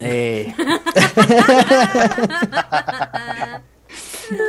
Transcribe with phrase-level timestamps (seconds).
[0.00, 0.52] Eh.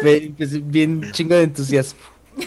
[0.04, 2.00] Bien, pues, bien chingo de entusiasmo.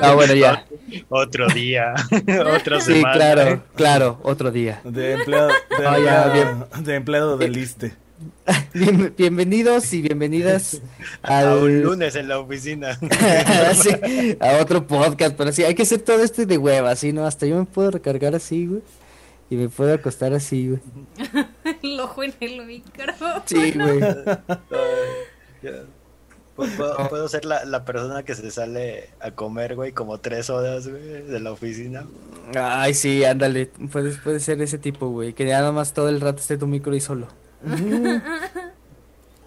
[0.00, 0.64] Ah, bueno, ya.
[1.10, 1.92] Otro día,
[2.56, 3.12] otra Sí, semana.
[3.14, 4.80] claro, claro, otro día.
[4.84, 5.54] De empleado, de,
[6.04, 7.92] ya, empleado, de empleado del ISSSTE.
[8.72, 10.80] Bien- bienvenidos y bienvenidas
[11.22, 12.98] A un lunes en la oficina.
[13.74, 17.26] Sí, a otro podcast, pero sí, hay que hacer todo esto de hueva, así, ¿no?
[17.26, 18.80] Hasta yo me puedo recargar así, güey.
[19.50, 20.80] Y me puedo acostar así, güey.
[21.82, 23.12] El ojo en el micro.
[23.46, 24.00] Sí, güey.
[25.62, 25.72] Ya.
[26.56, 30.48] Pu- Puedo, puedo ser la, la persona que se sale a comer, güey, como tres
[30.50, 32.06] horas, güey, de la oficina.
[32.54, 33.66] Ay, sí, ándale.
[33.92, 35.32] Puede, puede ser ese tipo, güey.
[35.34, 37.28] Que nada más todo el rato esté tu micro y solo.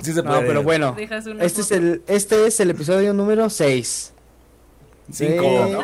[0.01, 0.45] Sí se No, puede.
[0.47, 0.95] pero bueno.
[1.39, 4.13] Este es el, este es el episodio número 6.
[5.11, 5.83] Cinco.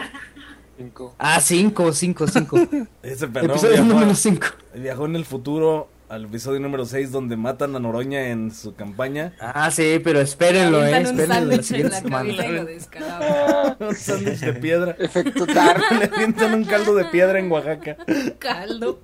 [0.78, 1.16] Cinco.
[1.18, 2.58] Ah, 5, 5, 5.
[3.04, 4.48] Ese Episodio viajó, número 5.
[4.76, 9.34] viajó en el futuro al episodio número 6 donde matan a Noroña en su campaña.
[9.40, 11.02] Ah, sí, pero espérenlo, eh.
[11.02, 12.48] Espérenlo la en siguiente la semana.
[12.48, 13.76] lo descalabran.
[13.80, 14.96] Un sándwich de piedra.
[14.98, 15.84] Efecto dark.
[16.00, 17.98] Le avientan un caldo de piedra en Oaxaca.
[18.40, 19.00] Caldo.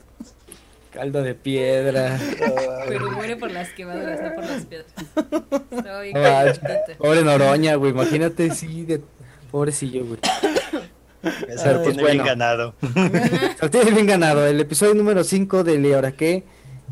[0.91, 2.17] Caldo de piedra.
[2.87, 4.91] Pero muere por las quemaduras, no por las piedras.
[6.01, 6.53] Bien Ah.
[6.97, 7.91] Pobre Noroña, güey.
[7.91, 9.01] Imagínate, sí, de...
[9.51, 10.19] pobrecillo, güey.
[11.21, 12.11] Lo pues, bueno.
[12.11, 12.75] bien ganado.
[13.61, 14.45] Lo tienes bien ganado.
[14.47, 16.43] El episodio número 5 de ¿Y ahora qué?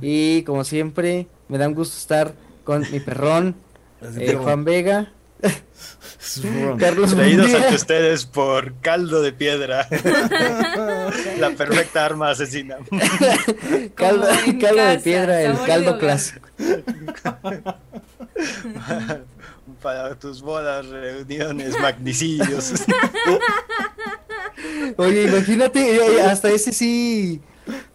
[0.02, 3.55] Y como siempre, me da un gusto estar con mi perrón,
[4.17, 5.11] eh, Juan Vega.
[6.80, 9.88] Carlos Traídos ante ustedes por caldo de piedra.
[11.39, 12.77] la perfecta arma asesina.
[13.95, 16.47] caldo, de piedra, el caldo clásico.
[19.81, 22.73] Para tus bodas, reuniones, magnicidios.
[24.97, 27.41] Oye, imagínate, eh, hasta ese sí,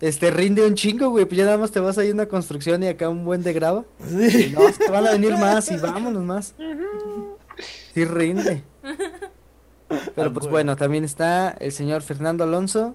[0.01, 1.25] este, rinde un chingo, güey.
[1.25, 3.53] Pues ya nada más te vas ahí a una construcción y acá un buen de
[3.53, 3.85] grava.
[4.11, 6.55] Y no, te van a venir más y vámonos más.
[7.95, 8.63] Sí rinde.
[10.15, 12.95] Pero pues bueno, también está el señor Fernando Alonso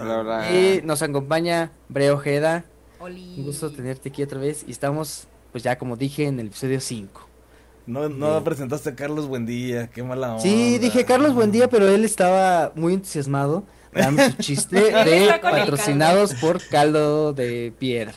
[0.00, 0.52] Hola, hola.
[0.52, 2.64] y nos acompaña Bre Ojeda.
[2.98, 3.34] Oli.
[3.38, 6.80] Un gusto tenerte aquí otra vez y estamos, pues ya como dije, en el episodio
[6.80, 7.28] 5.
[7.86, 10.42] No, no presentaste a Carlos Buendía, qué mala onda.
[10.42, 13.64] Sí, dije Carlos Buendía, pero él estaba muy entusiasmado
[13.96, 18.14] dando su chiste de patrocinados por caldo de piedra.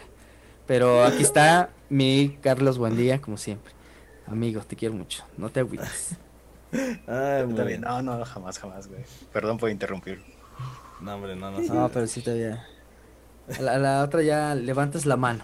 [0.67, 3.73] Pero aquí está mi Carlos Buendía, como siempre.
[4.27, 6.15] Amigo, te quiero mucho, no te agüites.
[6.71, 7.67] Ay, Está güey.
[7.67, 7.81] bien.
[7.81, 9.01] No, no, jamás, jamás, güey.
[9.33, 10.21] Perdón por interrumpir.
[11.01, 11.59] No, hombre, no, no.
[11.61, 12.63] No, pero sí todavía.
[13.57, 15.43] A la, a la otra ya levantas la mano.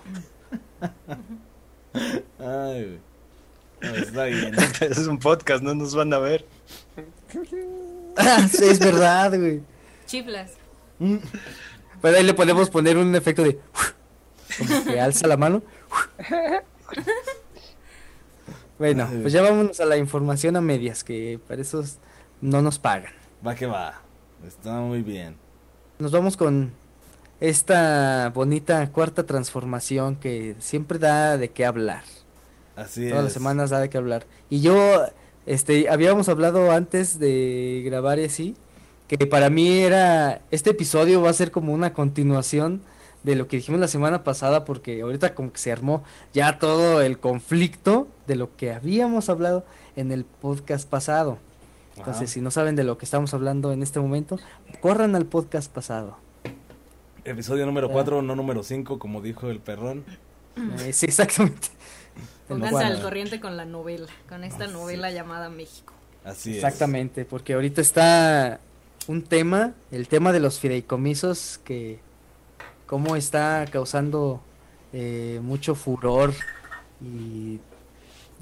[2.40, 3.00] Ay, güey.
[3.82, 4.56] No, está bien.
[4.82, 6.46] es un podcast, no nos van a ver.
[8.52, 9.62] Sí, es verdad, güey.
[10.06, 10.54] Chiflas.
[12.02, 13.60] Pero ahí le podemos poner un efecto de
[14.58, 15.62] como que alza la mano.
[18.78, 21.84] Bueno, pues ya vámonos a la información a medias, que para eso
[22.42, 23.14] no nos pagan.
[23.46, 24.02] Va que va.
[24.46, 25.38] Está muy bien.
[25.98, 26.74] Nos vamos con
[27.40, 32.04] esta bonita cuarta transformación que siempre da de qué hablar.
[32.76, 33.34] Así Todas las es.
[33.34, 34.26] semanas da de qué hablar.
[34.50, 35.06] Y yo,
[35.46, 38.56] este, habíamos hablado antes de grabar y así,
[39.08, 42.82] que para mí era, este episodio va a ser como una continuación
[43.24, 47.02] de lo que dijimos la semana pasada, porque ahorita como que se armó ya todo
[47.02, 51.40] el conflicto de lo que habíamos hablado en el podcast pasado.
[51.98, 52.34] Entonces, Ajá.
[52.34, 54.38] si no saben de lo que estamos hablando en este momento,
[54.82, 56.18] corran al podcast pasado.
[57.24, 57.94] Episodio número Ya.
[57.94, 60.04] 4, no número 5, como dijo el perrón.
[60.82, 61.70] Eh, sí, exactamente.
[62.48, 65.94] Pónganse al corriente con la novela, con esta novela llamada México.
[66.24, 66.58] Así es.
[66.58, 68.60] Exactamente, porque ahorita está
[69.08, 72.00] un tema, el tema de los fideicomisos, que
[72.86, 74.42] cómo está causando
[74.94, 76.34] eh, mucho furor
[77.02, 77.60] y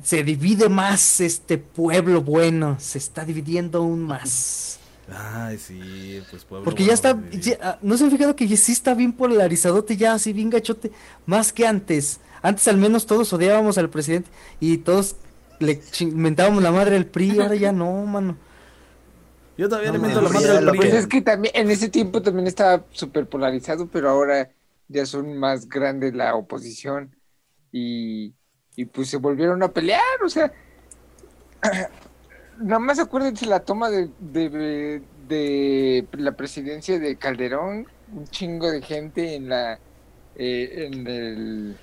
[0.01, 4.79] se divide más este pueblo bueno, se está dividiendo aún más.
[5.12, 6.63] Ay, sí, pues pueblo.
[6.63, 10.13] Porque ya está, ya, ah, ¿no se han fijado que sí está bien polarizadote ya,
[10.13, 10.92] así bien gachote,
[11.25, 12.19] más que antes?
[12.42, 15.16] Antes al menos todos odiábamos al presidente y todos
[15.59, 15.81] le
[16.13, 18.38] mentábamos la madre al PRI, ahora ya no, mano.
[19.58, 20.80] Yo todavía No le meto la madre al lo PRI.
[20.80, 24.52] Pues es que también en ese tiempo también estaba súper polarizado, pero ahora
[24.88, 27.16] ya son más grandes la oposición
[27.72, 28.34] y,
[28.76, 30.52] y pues se volvieron a pelear, o sea,
[32.60, 38.82] nada más acuérdense la toma de, de, de la presidencia de Calderón, un chingo de
[38.82, 39.80] gente en la
[40.36, 41.78] eh, en el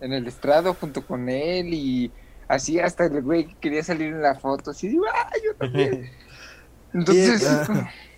[0.00, 2.12] en el estrado junto con él y
[2.48, 6.10] así hasta el güey que quería salir en la foto, así, ¡ah, yo también!
[6.98, 7.42] Entonces,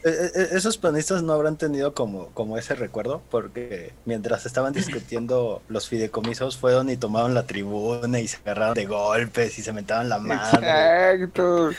[0.05, 4.73] Eh, eh, eh, Esos panistas no habrán tenido como, como ese recuerdo, porque mientras estaban
[4.73, 9.73] discutiendo los fideicomisos, fueron y tomaron la tribuna y se agarraron de golpes y se
[9.73, 10.59] metaban la madre.
[10.59, 11.71] exacto.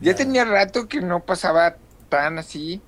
[0.00, 1.76] Ya tenía rato que no pasaba
[2.08, 2.80] tan así.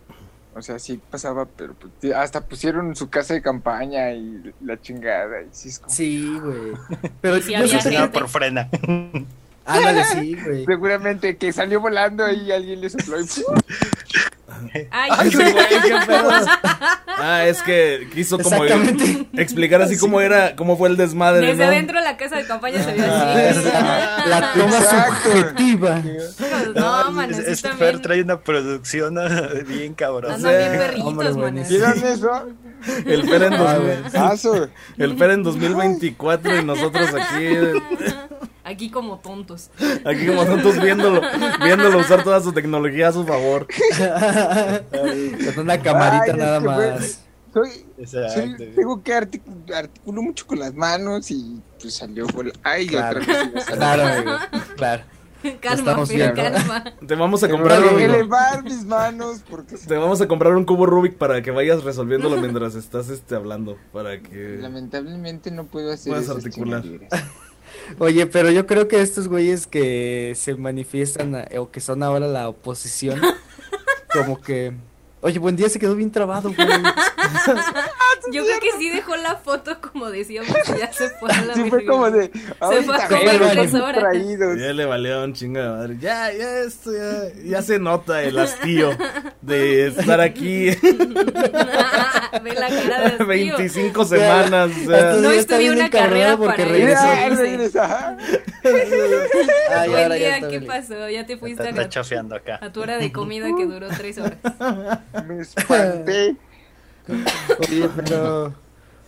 [0.54, 5.40] O sea, sí pasaba, pero pues, hasta pusieron su casa de campaña y la chingada.
[5.42, 6.72] Y sí es como- Sí, güey.
[7.22, 8.08] Pero Sí, yo había gente.
[8.08, 8.68] por frena.
[9.64, 10.64] Ándale, sí, güey.
[10.64, 13.26] Seguramente que salió volando y alguien le sopló y.
[14.90, 16.30] Ay, Ay, güey, qué pedo.
[17.08, 18.64] Ah, es que quiso como
[19.34, 21.70] explicar así cómo era, cómo fue el desmadre, desde ¿no?
[21.70, 23.58] adentro de la casa de campaña se vio Ah, así.
[23.60, 26.00] esa- La toma subjetiva.
[26.02, 27.78] Pues no, man, este también.
[27.92, 30.32] Fer trae una producción ah, bien cabrón.
[30.32, 30.78] Andan bien Sí.
[30.78, 31.40] perritos, Hombre, man.
[31.40, 31.78] buenísimo.
[31.78, 32.48] ¿Vieron eso?
[33.06, 34.12] El Fer en, Ah, dos-.
[34.12, 34.68] Paso.
[34.98, 37.46] el Fer en 2024 y nosotros aquí,
[38.72, 39.70] Aquí como tontos.
[40.04, 41.20] aquí como tontos viéndolo,
[41.62, 43.66] viéndolo usar toda su tecnología a su favor.
[45.54, 47.18] Con una camarita Ay, es nada fue- más.
[47.52, 48.32] Soy, Exacto.
[48.32, 53.20] soy- tengo que articu- articulo mucho con las manos y pues salió vol- Ay, Claro.
[53.20, 53.64] otra vez.
[53.66, 54.30] Claro, amigo.
[54.76, 55.02] Claro.
[55.60, 56.34] Calma, viendo.
[56.34, 56.84] calma.
[57.06, 60.86] Te vamos a comprar un, elevar mis manos porque te vamos a comprar un cubo
[60.86, 66.12] Rubik para que vayas resolviéndolo mientras estás este hablando, para que lamentablemente no puedo hacer
[66.12, 66.84] Puedes articular.
[67.98, 72.26] Oye, pero yo creo que estos güeyes que se manifiestan a- o que son ahora
[72.28, 73.20] la oposición,
[74.12, 74.72] como que.
[75.24, 76.68] Oye, buen día se quedó bien trabado, güey.
[78.32, 81.54] Yo creo que sí dejó la foto como decíamos y ya se fue a la
[81.62, 82.30] Sí fue como de
[82.60, 83.98] ahorita fue a comer tres horas.
[84.00, 84.58] traídos.
[84.58, 85.96] ya le valió un chingo de madre.
[86.00, 88.96] Ya, ya esto ya, ya se nota el hastío
[89.42, 90.70] de estar aquí
[92.42, 93.56] Ve la cara de hastío.
[93.58, 94.70] 25 semanas.
[94.70, 97.80] o sea, No estudié bien una carrera porque para regresó.
[99.70, 100.66] Ay, Buen ahora ya día, ¿qué bien.
[100.66, 101.08] pasó?
[101.08, 102.58] Ya te fuiste Está, está a, acá.
[102.60, 104.38] a tu hora de comida que duró tres horas.
[105.26, 106.36] Me espanté.
[107.96, 108.54] Pero.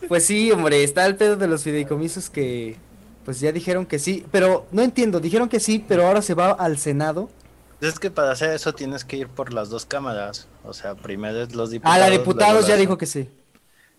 [0.07, 2.77] Pues sí, hombre, está el pedo de los fideicomisos que.
[3.23, 6.51] Pues ya dijeron que sí, pero no entiendo, dijeron que sí, pero ahora se va
[6.51, 7.27] al Senado.
[7.81, 10.47] Es que para hacer eso tienes que ir por las dos cámaras.
[10.63, 11.95] O sea, primero es los diputados.
[11.95, 13.27] Ah, la luego diputados ya dijo que sí.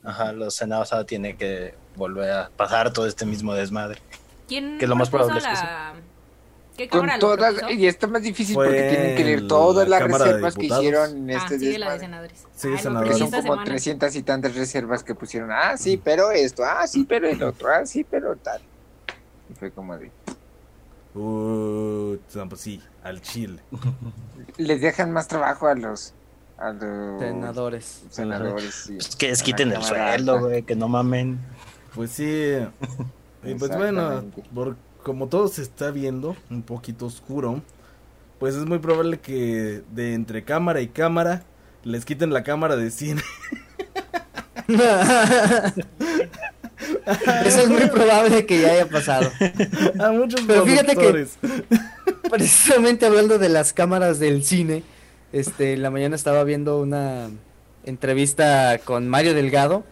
[0.04, 4.00] Ajá, los senados ahora tienen que volver a pasar todo este mismo desmadre.
[4.46, 5.94] ¿Quién Que lo más probable es que la...
[6.76, 7.72] ¿Qué Con cámara todas, propuso?
[7.78, 11.30] y está más difícil Fue porque tienen que leer la todas las reservas que hicieron
[11.30, 12.44] en Ah, este sí, de la de senadores.
[12.54, 13.18] Sí, Ah, lo senadores.
[13.18, 13.64] Son como semana.
[13.64, 15.50] 300 y tantas reservas que pusieron.
[15.52, 16.64] Ah, sí, pero esto.
[16.64, 17.68] Ah, sí, pero el otro.
[17.68, 18.60] Ah, sí, pero tal.
[19.50, 20.10] Y fue como de.
[21.14, 22.16] Uh,
[22.48, 23.60] pues sí, al chile.
[24.58, 26.12] Les dejan más trabajo a los.
[26.58, 28.02] A los Senadores.
[28.10, 28.74] senadores.
[28.74, 28.94] sí.
[28.94, 31.38] Pues que les quiten el sueldo, güey, que no mamen.
[31.94, 32.56] Pues sí.
[33.44, 34.42] Y pues bueno, Exactamente.
[35.06, 37.62] Como todo se está viendo un poquito oscuro,
[38.40, 41.44] pues es muy probable que de entre cámara y cámara
[41.84, 43.22] les quiten la cámara de cine.
[47.46, 49.30] Eso es muy probable que ya haya pasado.
[50.00, 51.28] a muchos Pero fíjate que-.
[52.28, 54.82] Precisamente hablando de las cámaras del cine,
[55.32, 57.30] este, en la mañana estaba viendo una
[57.84, 59.84] entrevista con Mario Delgado,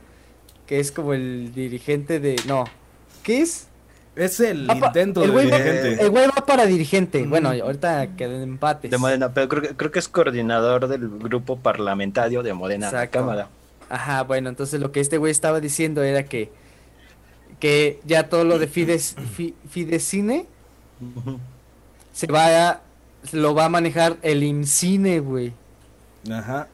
[0.67, 2.65] que es como el dirigente de, no,
[3.23, 3.69] ¿qué es?
[4.17, 6.03] Es el intento el de güey va- dirigente.
[6.03, 7.25] El güey va para dirigente.
[7.27, 8.91] Bueno, ahorita quedan empates.
[8.91, 12.99] De Morena, pero creo que, creo que es coordinador del grupo parlamentario de Morena, la
[13.05, 13.19] Exacto.
[13.21, 13.49] Cámara.
[13.91, 16.51] Ajá, bueno, entonces lo que este güey estaba diciendo era que
[17.61, 20.47] que ya todo lo de Fides, Fi- Fidecine
[22.13, 22.81] se va a,
[23.33, 25.53] lo va a manejar el IMCINE, güey.
[26.31, 26.69] Ajá.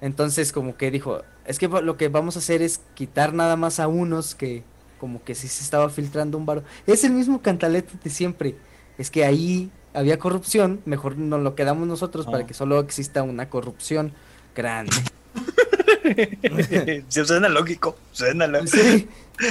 [0.00, 3.80] Entonces como que dijo, es que lo que vamos a hacer es quitar nada más
[3.80, 4.62] a unos que
[5.00, 6.62] como que sí se estaba filtrando un varo.
[6.86, 8.54] Es el mismo cantalete de siempre.
[8.98, 12.46] Es que ahí había corrupción, mejor nos lo quedamos nosotros para Ah.
[12.46, 14.12] que solo exista una corrupción
[14.54, 14.92] grande.
[17.08, 18.76] Sí, suena lógico, suena lógico.
[18.76, 19.08] Sí.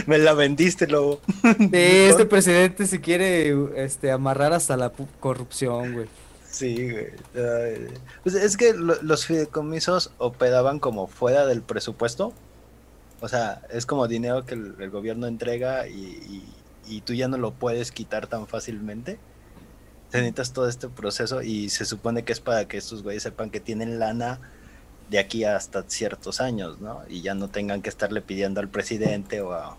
[0.07, 1.21] Me la vendiste, lobo.
[1.57, 6.07] De este presidente se quiere este amarrar hasta la corrupción, güey.
[6.49, 7.07] Sí, güey.
[7.35, 7.87] Ay,
[8.23, 12.33] pues es que lo- los fideicomisos operaban como fuera del presupuesto.
[13.21, 16.53] O sea, es como dinero que el, el gobierno entrega y, y-
[16.87, 19.19] y tú ya no lo puedes quitar tan fácilmente.
[20.09, 23.51] Te necesitas todo este proceso y se supone que es para que estos güeyes sepan
[23.51, 24.39] que tienen lana
[25.11, 27.01] de aquí hasta ciertos años, ¿no?
[27.07, 29.77] Y ya no tengan que estarle pidiendo al presidente o a,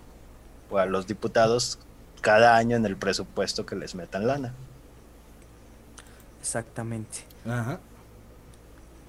[0.71, 1.79] o a los diputados
[2.21, 4.53] cada año en el presupuesto que les metan lana.
[6.41, 7.21] Exactamente.
[7.47, 7.81] Ajá.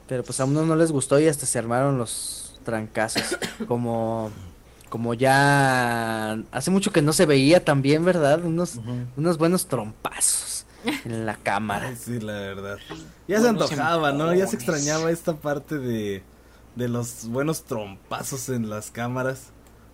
[0.07, 3.37] Pero pues a unos no les gustó y hasta se armaron los trancazos.
[3.67, 4.31] Como
[4.89, 8.43] como ya hace mucho que no se veía también, ¿verdad?
[8.43, 8.79] Unos
[9.15, 10.65] unos buenos trompazos.
[11.05, 11.89] en la cámara.
[11.89, 12.77] Ay, sí, la verdad.
[13.27, 14.33] Ya se antojaba, ¿no?
[14.33, 16.23] Ya se extrañaba esta parte de,
[16.75, 19.51] de los buenos trompazos en las cámaras.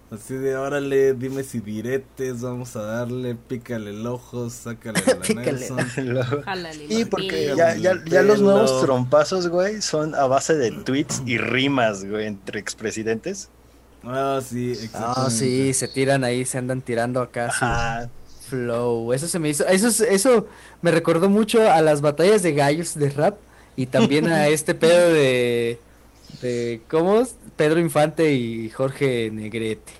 [0.10, 5.52] Así de, órale, dime si diretes, vamos a darle, pícale el ojo, sácale la Pícale.
[5.52, 5.80] Nelson.
[6.90, 11.38] Y porque ya, ya, ya los nuevos trompazos, güey, son a base de tweets y
[11.38, 13.50] rimas, güey, entre expresidentes.
[14.04, 15.36] Ah, sí, Ah, exactamente.
[15.36, 18.10] sí, se tiran ahí, se andan tirando acá su Ajá.
[18.48, 19.12] flow.
[19.12, 20.48] Eso se me hizo, eso, es- eso
[20.82, 23.38] me recordó mucho a las batallas de gallos de rap
[23.76, 25.82] y también a este pedo de,
[26.41, 27.22] de ¿cómo?
[27.22, 27.36] es?
[27.56, 29.91] Pedro Infante y Jorge Negrete.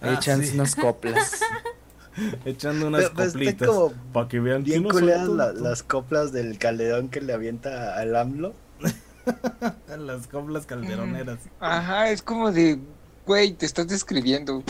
[0.00, 0.54] Ah, Echan sí.
[0.54, 1.40] unas coplas.
[2.44, 3.68] Echando unas Pero- coplitas.
[4.12, 7.32] Para que vean que Bien no soy culeras la- las coplas del calderón que le
[7.32, 8.54] avienta al AMLO.
[9.98, 11.38] Las coplas calderoneras.
[11.60, 12.78] Ajá, es como de,
[13.26, 14.62] güey, te estás describiendo.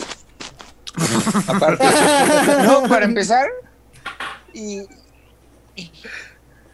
[1.47, 1.85] Aparte,
[2.65, 3.47] no, para empezar,
[4.53, 4.81] y,
[5.77, 5.91] y,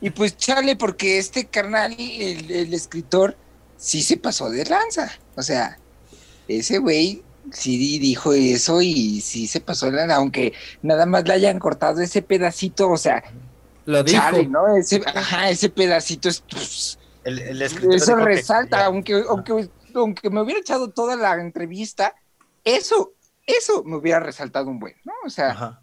[0.01, 3.37] y pues chale, porque este carnal, el, el escritor,
[3.77, 5.11] sí se pasó de lanza.
[5.35, 5.77] O sea,
[6.47, 11.27] ese güey sí di- dijo eso y sí se pasó de lanza, aunque nada más
[11.27, 13.23] le hayan cortado ese pedacito, o sea,
[13.85, 14.17] Lo dijo.
[14.19, 14.75] chale, ¿no?
[14.75, 16.41] Ese, ajá, ese pedacito es...
[16.49, 21.33] pues, El, el escritor eso que resalta, aunque, aunque, aunque me hubiera echado toda la
[21.35, 22.13] entrevista,
[22.63, 23.13] eso,
[23.45, 25.13] eso me hubiera resaltado un buen, ¿no?
[25.25, 25.81] O sea, Ajá.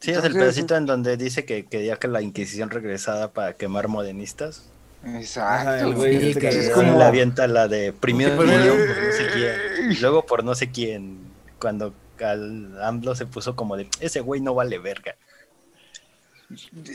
[0.00, 3.88] Sí, es el pedacito en donde dice que quería que la Inquisición regresara para quemar
[3.88, 4.64] modernistas.
[5.04, 5.92] exacto.
[5.94, 8.86] Güey Sí, este que que es como- le avienta la de primero Porque murió fue-
[8.86, 9.92] por no sé quién.
[9.92, 11.18] Y luego por no sé quién.
[11.60, 15.14] Cuando al AMLO se puso como de ese güey no vale verga.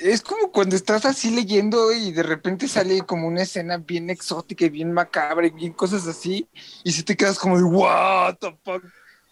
[0.03, 4.65] Es como cuando estás así leyendo y de repente sale como una escena bien exótica
[4.65, 6.45] y bien macabra y bien cosas así,
[6.83, 8.83] y si te quedas como de, what the fuck.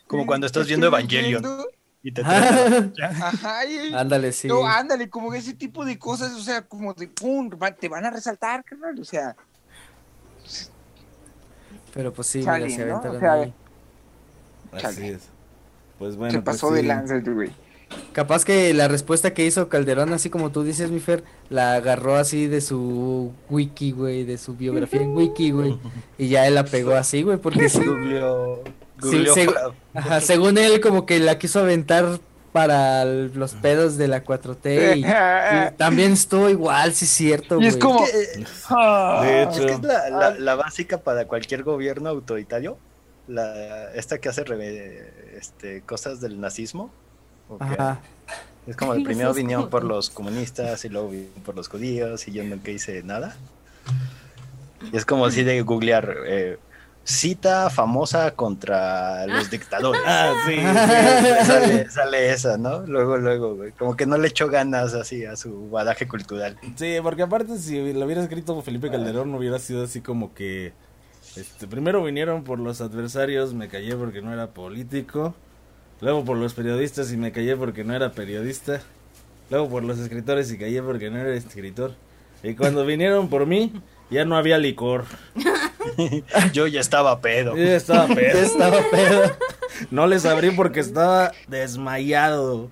[0.07, 1.41] Como cuando estás ¿Qué viendo Evangelion.
[1.43, 1.67] leyendo?
[2.03, 4.47] Y te trae- Ajá, y- Ándale, sí.
[4.47, 8.11] No, ándale, como ese tipo de cosas, o sea, como de pum, te van a
[8.11, 9.35] resaltar, carnal, o sea,
[11.93, 12.91] Pero pues sí, Chale, mira, se ¿no?
[12.97, 13.53] aventaron O sea, ahí.
[14.83, 15.21] Así es.
[15.99, 16.87] Pues bueno, se pues pasó de sí.
[16.87, 17.51] lanza el güey.
[18.11, 22.15] Capaz que la respuesta que hizo Calderón, así como tú dices, mi Fer, la agarró
[22.15, 25.77] así de su wiki, güey, de su biografía en wiki, güey.
[26.17, 27.79] Y ya él la pegó así, güey, porque sí,
[29.03, 32.19] Sí, googleó seg- para- ajá, según él como que la quiso aventar
[32.51, 35.03] para el- los pedos de la 4T y, y
[35.77, 37.81] también estuvo igual, sí es cierto, Y es güey.
[37.81, 42.09] como- Es que, eh, Ah, es que es la, la- la básica para cualquier gobierno
[42.09, 42.77] autoritario.
[43.27, 44.43] La, esta que hace
[45.37, 46.91] este, cosas del nazismo.
[48.67, 51.11] Es como de No primero vinieron por los comunistas y luego
[51.45, 53.35] por los judíos y yo nunca hice nada.
[54.91, 56.57] Y es como así de googlear eh,
[57.03, 60.01] cita famosa contra los dictadores.
[60.05, 60.55] Ah, sí.
[61.45, 62.81] sale, sale esa, ¿no?
[62.85, 63.71] Luego, luego, güey.
[63.71, 66.57] Como que no le echó ganas así a su badaje cultural.
[66.75, 70.73] Sí, porque aparte si lo hubiera escrito Felipe Calderón no hubiera sido así como que
[71.35, 75.33] este primero vinieron por los adversarios, me callé porque no era político,
[75.99, 78.81] luego por los periodistas y me callé porque no era periodista,
[79.49, 81.95] luego por los escritores y callé porque no era escritor.
[82.43, 83.71] Y cuando vinieron por mí,
[84.11, 85.05] ya no había licor.
[86.53, 87.55] Yo ya estaba pedo.
[87.57, 88.39] Yo ya estaba Ya pedo.
[88.39, 89.37] estaba pedo.
[89.91, 92.69] No les abrí porque estaba desmayado.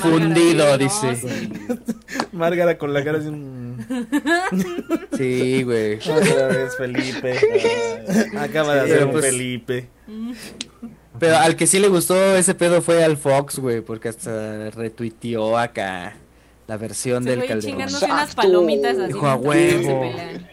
[0.00, 1.06] Fundido, dice.
[1.06, 1.50] no, sí.
[2.32, 3.28] Márgara con la cara así.
[3.30, 3.76] mm,
[5.16, 5.96] Sí, güey.
[5.96, 7.34] Otra vez Felipe.
[8.38, 9.88] Acaba de Sí, hacer un pues- Felipe.
[11.18, 15.56] Pero al que sí le gustó ese pedo fue al Fox, güey, porque hasta retuiteó
[15.56, 16.14] acá
[16.66, 17.82] la versión del Calderón.
[18.02, 19.12] unas palomitas así.
[19.12, 20.04] Dijo, "A huevo".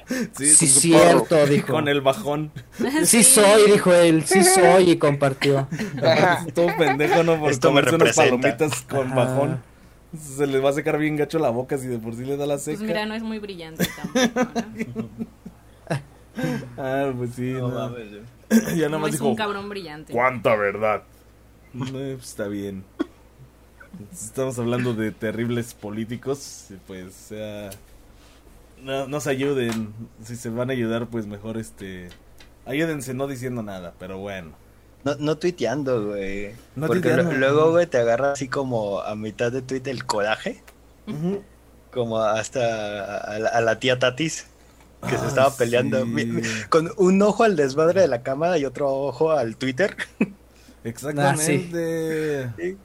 [0.08, 1.74] Sí, con su cierto, dijo.
[1.74, 2.52] Con el bajón.
[3.06, 5.68] Sí soy, dijo él, sí soy y compartió.
[6.54, 7.40] Todo pendejo, ¿no?
[7.40, 9.16] Por Esto me comerse unas palomitas con Ajá.
[9.16, 9.62] bajón.
[10.38, 12.46] Se les va a secar bien gacho la boca si de por sí le da
[12.46, 12.84] la Pues seca.
[12.84, 14.52] mira, no es muy brillante tampoco,
[14.96, 15.10] ¿no?
[16.78, 17.52] Ah, pues sí.
[17.52, 17.76] No no.
[17.76, 18.08] mames,
[18.76, 19.30] ya nada No más es dijo.
[19.30, 20.12] un cabrón brillante.
[20.14, 21.04] ¿Cuánta verdad?
[21.74, 22.84] No, pues, está bien.
[24.12, 26.68] Estamos hablando de terribles políticos.
[26.88, 27.70] Pues, o sea.
[28.82, 29.94] No, no se ayuden.
[30.24, 32.10] Si se van a ayudar, pues mejor este.
[32.66, 34.52] Ayúdense no diciendo nada, pero bueno.
[35.04, 36.54] No, no tuiteando, güey.
[36.76, 37.34] No Porque tuiteando.
[37.34, 40.64] luego, güey, te agarra así como a mitad de tweet el coraje.
[41.92, 44.48] Como hasta a, la- a la tía Tatis.
[45.08, 46.00] Que se Ah, estaba peleando.
[46.00, 46.06] sí.
[46.06, 49.96] mi- mi- con un ojo al desmadre de la cámara y otro ojo al Twitter.
[50.86, 52.50] Exactamente.
[52.58, 52.78] Sí.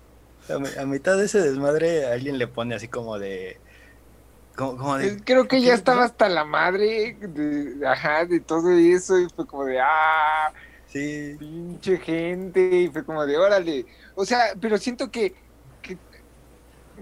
[0.49, 3.63] A, mi- a mitad de ese desmadre alguien le pone así como de...
[4.57, 5.17] Como, como de...
[5.25, 9.65] Creo que ya estaba hasta la madre de, ajá, de todo eso y fue como
[9.65, 10.53] de, ah,
[10.87, 11.39] Sí.
[11.39, 13.87] pinche gente, y fue como de órale.
[14.17, 15.35] O sea, pero siento que,
[15.83, 16.01] que,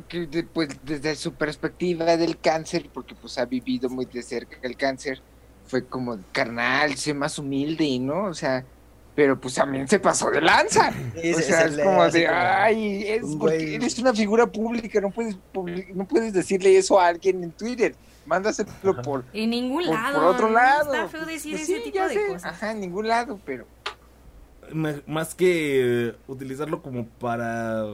[0.09, 4.57] que de- pues desde su perspectiva del cáncer, porque pues ha vivido muy de cerca
[4.63, 5.25] el cáncer,
[5.65, 8.27] fue como carnal, sé más humilde, ¿no?
[8.27, 8.67] O sea,
[9.17, 10.93] pero pues también se pasó de lanza.
[11.21, 14.47] Sí, O se- sea, se es como de, como ay, es porque eres una figura
[14.47, 15.37] pública, no puedes,
[15.95, 17.97] no puedes decirle eso a alguien en Twitter.
[18.27, 18.71] Mándaselo
[19.03, 20.15] por, En ningún por, lado.
[20.21, 20.55] por otro ¿no?
[20.55, 20.95] lado.
[20.95, 22.27] Está feo decir Pues ese sí, tipo ya de sé.
[22.29, 22.45] cosas.
[22.53, 23.67] Ajá, en ningún lado, pero
[25.07, 27.85] más que eh, utilizarlo como para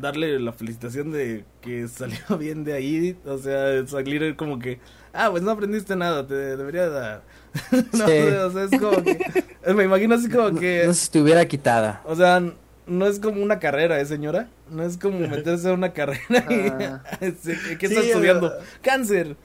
[0.00, 4.78] darle la felicitación de que salió bien de ahí, o sea, salir como que,
[5.12, 7.22] ah, pues no aprendiste nada, te debería dar.
[7.72, 8.12] no Sí.
[8.12, 9.18] sé, o sea, es como que,
[9.74, 12.02] me imagino así como No, que, no si estuviera quitada.
[12.04, 12.42] o sea,
[12.86, 14.48] no es como una carrera, ¿eh, señora?
[14.70, 17.02] No es como meterse a una carrera y, Ah.
[17.20, 18.46] este, ¿qué Sí, está estudiando?
[18.46, 19.36] o sea- Cáncer.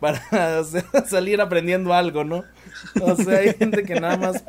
[0.00, 0.20] Para
[0.60, 2.42] o sea, salir aprendiendo algo, ¿no?
[3.00, 4.44] O sea, hay gente que nada más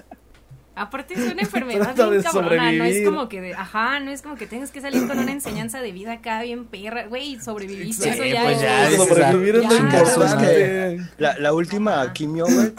[0.76, 4.36] Aparte es una enfermedad bien cabrona, no es como que, de- ajá, no es como
[4.36, 8.10] que tengas que salir con una enseñanza de vida acá bien perra, güey, sobreviviste, Sí,
[8.10, 8.64] eso ya pues es...
[8.64, 11.00] ya, dices, sobrevivir es lo importante.
[11.18, 12.14] La, la última Ajá.
[12.14, 12.72] quimio, güey,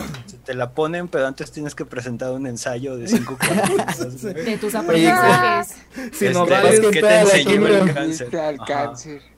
[0.44, 3.36] te la ponen, pero antes tienes que presentar un ensayo de cinco
[4.22, 4.34] güey.
[4.34, 5.76] De tus aprendizajes.
[5.96, 8.36] Este, nodales, ¿qué que te la enseñó el cáncer?
[8.36, 8.58] Al.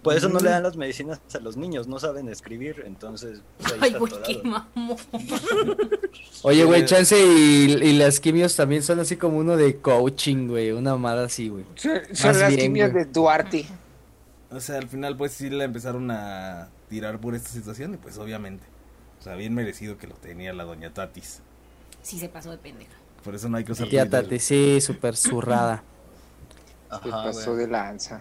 [0.02, 3.72] Por eso no le dan las medicinas a los niños, no saben escribir, entonces pues,
[3.74, 4.96] ahí Ay, güey, qué mamón.
[6.42, 10.72] Oye, güey, chance y, y las quimios también son así como uno de coaching, güey.
[10.72, 11.64] Una mamada así, güey.
[11.76, 13.04] Son, las bien, quimios güey.
[13.04, 13.66] de Duarte.
[14.50, 18.16] O sea, al final pues sí le empezaron a tirar por esta situación y pues
[18.18, 18.64] obviamente,
[19.26, 21.40] sea, bien merecido que lo tenía la doña Tatis.
[22.02, 22.92] Sí se pasó de pendeja.
[23.24, 24.22] Por eso no hay que usar Tía Twitter.
[24.24, 25.82] Tati, sí, súper zurrada.
[27.02, 27.66] Se pasó güey.
[27.66, 28.20] de lanza.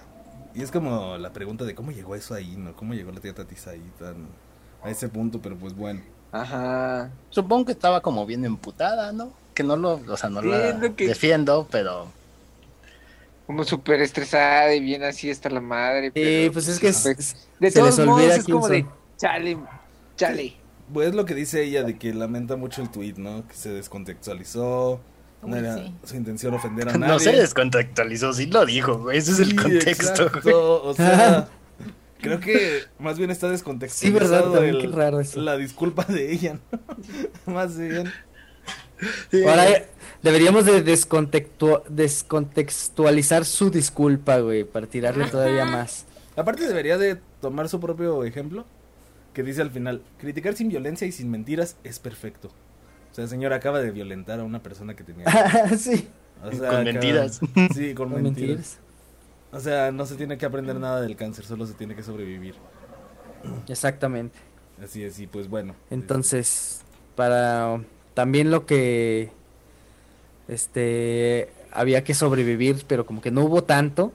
[0.56, 2.76] Y es como la pregunta de cómo llegó eso ahí, ¿no?
[2.76, 4.28] ¿Cómo llegó la tía Tatis ahí tan
[4.84, 5.40] a ese punto?
[5.42, 6.02] Pero pues bueno.
[6.32, 7.12] Ajá.
[7.30, 9.32] Supongo que estaba como bien emputada, ¿no?
[9.54, 12.08] Que no lo, o sea, no Sí, la lo que- defiendo, pero
[13.46, 16.08] Como súper estresada y bien así hasta la madre.
[16.08, 18.44] Sí, pero, pues es que es- pues, es- de se les todos modos olvida es
[18.46, 18.86] como de
[19.18, 19.58] chale,
[20.18, 20.56] chale.
[20.94, 23.48] Pues es lo que dice ella de que lamenta mucho el tweet, ¿no?
[23.48, 25.00] Que se descontextualizó.
[25.44, 25.96] No era sí.
[26.04, 27.14] su intención ofender a nadie.
[27.14, 30.56] no se descontextualizó, sí lo dijo, güey, ese es el Sí, contexto, güey.
[30.56, 31.48] O sea,
[32.22, 35.40] creo que más bien está Sí, descontextualizado verdad, también, el- qué raro eso.
[35.42, 36.80] la disculpa de ella, ¿no?
[37.54, 38.12] más bien.
[39.30, 39.44] Sí.
[39.44, 39.88] Ahora eh,
[40.24, 46.06] deberíamos de descontextu- descontextualizar su disculpa, güey, para tirarle todavía más.
[46.36, 48.66] Aparte debería de tomar su propio ejemplo,
[49.36, 52.48] que dice al final, criticar sin violencia y sin mentiras es perfecto.
[53.12, 55.26] O sea, señora acaba de violentar a una persona que tenía...
[55.78, 56.08] sí,
[56.44, 57.40] o Con acaba- mentiras.
[57.76, 58.48] Sí, con no mentiras.
[58.50, 58.80] mentiras.
[59.52, 62.56] O sea, no se tiene que aprender nada del cáncer, solo se tiene que sobrevivir.
[63.70, 64.38] Exactamente.
[64.84, 65.76] Así es, y pues bueno.
[65.92, 66.82] Entonces,
[67.16, 67.80] para
[68.16, 69.30] también lo que
[70.48, 74.12] este había que sobrevivir, pero como que no hubo tanto,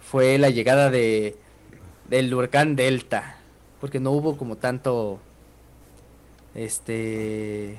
[0.00, 1.36] fue la llegada de
[2.08, 3.38] del huracán Delta,
[3.84, 5.18] porque no hubo como tanto
[6.54, 7.78] este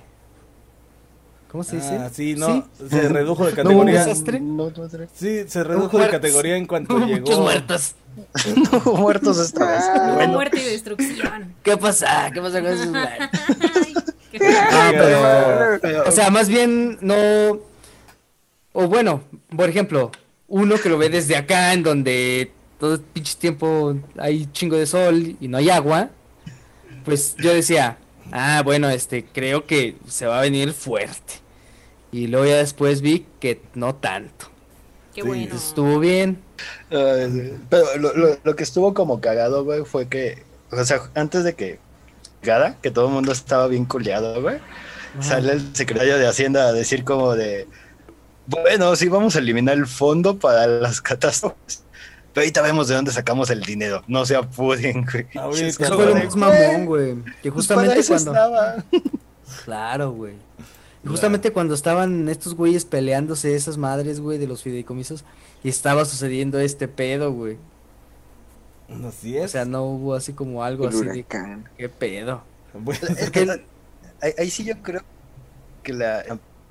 [1.52, 1.96] ¿cómo se dice?
[1.98, 4.06] Ah, sí, no, se redujo de No hubo categoría.
[4.06, 4.40] desastre.
[4.40, 7.42] No, no, no, Sí, se redujo de categoría en cuanto Muchos llegó.
[7.42, 7.96] muertos.
[8.72, 9.84] no hubo muertos esta vez.
[9.84, 11.56] Ah, Bueno, Muerte y destrucción.
[11.64, 12.30] ¿Qué pasa?
[12.32, 12.88] ¿Qué pasa con esos
[14.32, 17.16] pero pero- O sea, más bien no.
[18.74, 19.24] O bueno,
[19.58, 20.12] por ejemplo,
[20.50, 24.86] uno que lo ve desde acá, en donde todo el pinche tiempo hay chingo de
[24.86, 26.10] sol y no hay agua.
[27.04, 27.98] Pues yo decía,
[28.32, 31.36] ah, bueno, este, creo que se va a venir fuerte.
[32.12, 34.48] Y luego ya después vi que no tanto.
[35.14, 35.56] Qué Sí, bueno.
[35.56, 36.42] Estuvo bien.
[36.90, 41.54] Pero lo, lo- lo que estuvo como cagado, güey, fue que, o sea, antes de
[41.56, 41.80] que
[42.42, 44.58] llegara, que todo el mundo estaba bien culeado, güey,
[45.20, 47.68] sale el secretario de Hacienda a decir como de,
[48.48, 51.84] bueno, sí vamos a eliminar el fondo para las catástrofes,
[52.36, 55.26] pero ahorita vemos de dónde sacamos el dinero, no se apuden, güey.
[55.36, 57.16] Ahorita Es Eso como fue lo más mamón, güey.
[57.42, 58.32] Que pues para justamente eso cuando.
[58.32, 58.84] estaba.
[59.64, 60.34] Claro, güey.
[61.06, 65.24] Y Justamente cuando estaban estos güeyes peleándose esas madres, güey, de los fideicomisos,
[65.64, 67.58] y estaba sucediendo este pedo, güey.
[69.08, 69.46] Así es.
[69.46, 71.26] O sea, no hubo así como algo El así de
[71.78, 72.44] qué pedo.
[72.74, 73.50] Bueno, Es que
[74.20, 75.04] ahí, ahí sí yo creo
[75.84, 76.24] que la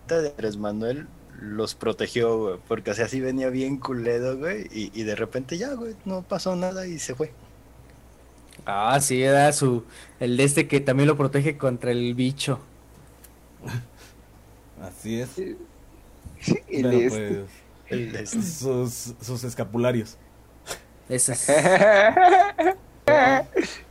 [0.09, 1.07] de Andrés Manuel
[1.41, 5.59] los protegió, güey, porque o sea, así venía bien culedo, güey, y, y de repente
[5.59, 7.33] ya, güey, no pasó nada y se fue.
[8.67, 9.85] Ah, sí, era su
[10.21, 12.61] el de este que también lo protege contra el bicho.
[14.81, 15.31] así es.
[15.39, 17.09] El este.
[17.09, 17.51] pues,
[17.89, 20.17] El- este, sus, sus escapularios.
[21.09, 21.47] Ese es.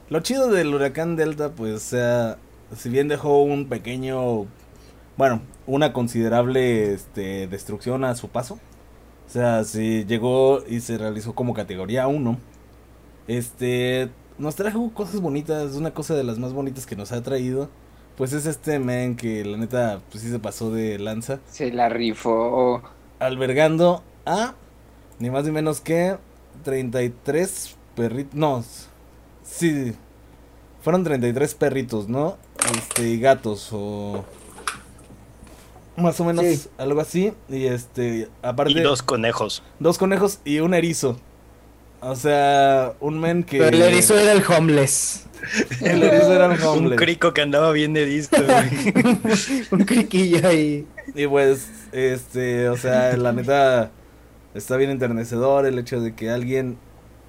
[0.09, 2.37] Lo chido del huracán Delta, pues, o sea,
[2.75, 4.45] si bien dejó un pequeño
[5.17, 8.59] bueno, una considerable este, destrucción a su paso.
[9.27, 12.37] O sea, se llegó y se realizó como categoría 1.
[13.27, 17.69] Este, nos trajo cosas bonitas, una cosa de las más bonitas que nos ha traído.
[18.17, 21.39] Pues es este men que la neta, pues sí se pasó de lanza.
[21.47, 22.83] Se la rifó.
[23.19, 24.53] Albergando a
[25.19, 26.17] ni más ni menos que
[26.63, 28.35] 33 perritos.
[28.35, 28.63] No,
[29.43, 29.93] sí,
[30.81, 32.37] fueron 33 perritos, ¿no?
[32.77, 34.25] Este, y gatos o
[35.97, 36.67] más o menos Sí.
[36.77, 37.33] algo así.
[37.49, 39.63] Y este, aparte, Y dos conejos.
[39.79, 41.17] dos conejos y un erizo.
[42.01, 43.59] O sea, un men que.
[43.59, 45.25] Pero el erizo era el homeless.
[45.81, 46.97] El erizo era un Un homeless.
[46.99, 48.93] crico que andaba bien erizo, güey.
[49.71, 50.87] Un criquillo ahí.
[51.15, 53.91] Y pues, este, o sea, la neta
[54.53, 56.77] está bien enternecedor el hecho de que alguien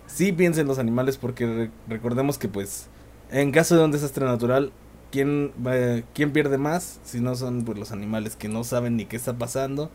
[0.07, 2.87] sí piense en los animales porque re- recordemos que pues
[3.33, 4.71] en caso de un desastre natural,
[5.15, 6.99] ¿quién, va- ¿quién pierde más?
[7.05, 9.89] Si no son pues los animales que no saben ni qué está pasando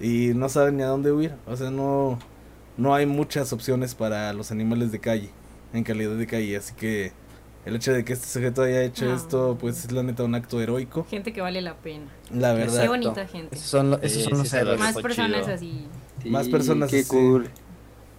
[0.00, 1.34] y no saben ni a dónde huir.
[1.48, 2.20] O sea, no,
[2.76, 5.30] no hay muchas opciones para los animales de calle,
[5.72, 7.12] en calidad de calle, así que...
[7.66, 9.16] El hecho de que este sujeto haya hecho No.
[9.16, 11.06] esto, pues es la neta un acto heroico.
[11.08, 12.04] Gente que vale la pena.
[12.30, 12.82] La verdad.
[12.82, 13.56] Qué bonita gente.
[13.56, 15.54] Esos son, lo- esos Sí, son los sí, Más personas chido.
[15.54, 15.86] así.
[16.26, 17.08] Más personas Qué así.
[17.08, 17.48] cool.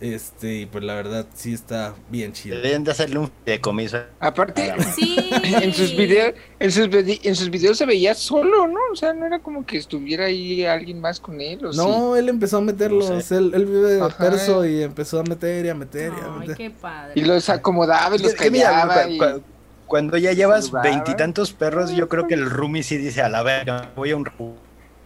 [0.01, 2.57] Este, y pues la verdad sí está bien chido.
[2.57, 3.97] Deberían de hacerle un decomiso.
[4.19, 5.15] Aparte, Sí.
[5.61, 8.79] en sus videos, en sus, en sus videos se veía solo, ¿no?
[8.91, 11.77] O sea, no era como que estuviera ahí alguien más con él, ¿o sí?
[11.77, 13.09] No, él empezó a meterlos.
[13.09, 13.37] No sé.
[13.37, 14.17] él, él vive Ajá.
[14.17, 16.57] perso y empezó a meter y a meter y a Ay, meter.
[16.57, 17.13] qué padre.
[17.15, 19.03] Y los acomodaba y los callaba.
[19.03, 19.41] cu- y- cu-
[19.87, 23.91] cuando ya llevas veintitantos perros, yo creo que el Rumi sí dice a la verga,
[23.95, 24.55] voy a un ru-".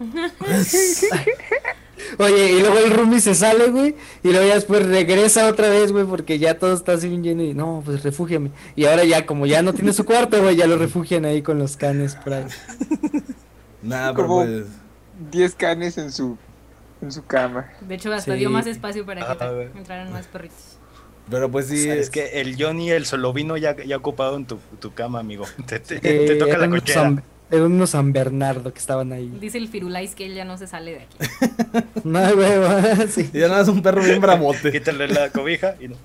[2.18, 5.92] Oye, y luego el roomie se sale, güey, y luego ya después regresa otra vez,
[5.92, 8.50] güey, porque ya todo está así bien lleno y no, pues refúgiame.
[8.76, 11.58] Y ahora ya, como ya no tiene su cuarto, güey, ya lo refugian ahí con
[11.58, 12.44] los canes por ahí.
[13.82, 14.64] Nah, pero Como- pues.
[15.30, 16.36] 10 canes en su,
[17.02, 17.70] en su cama.
[17.80, 18.38] De hecho, hasta Sí.
[18.40, 20.76] dio más espacio para que Ah, entraran más perritos.
[21.30, 21.88] Pero pues sí.
[21.88, 25.44] Es que el Johnny, el solovino ya, ya ocupado en tu, tu cama, amigo.
[25.66, 27.22] Te, te- Eh, te toca la cochera.
[27.50, 29.30] Eran unos San Bernardo que estaban ahí.
[29.40, 31.16] Dice el Firulais que él ya no se sale de aquí.
[32.04, 33.30] No, güey, sí.
[33.32, 34.72] Y ya nada, es un perro bien bramote.
[34.72, 35.96] Quítale la cobija y no.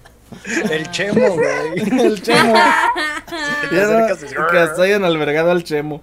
[0.69, 1.99] El chemo, güey.
[2.05, 2.53] el chemo.
[3.71, 6.01] Ya no, que hasta hayan albergado al chemo.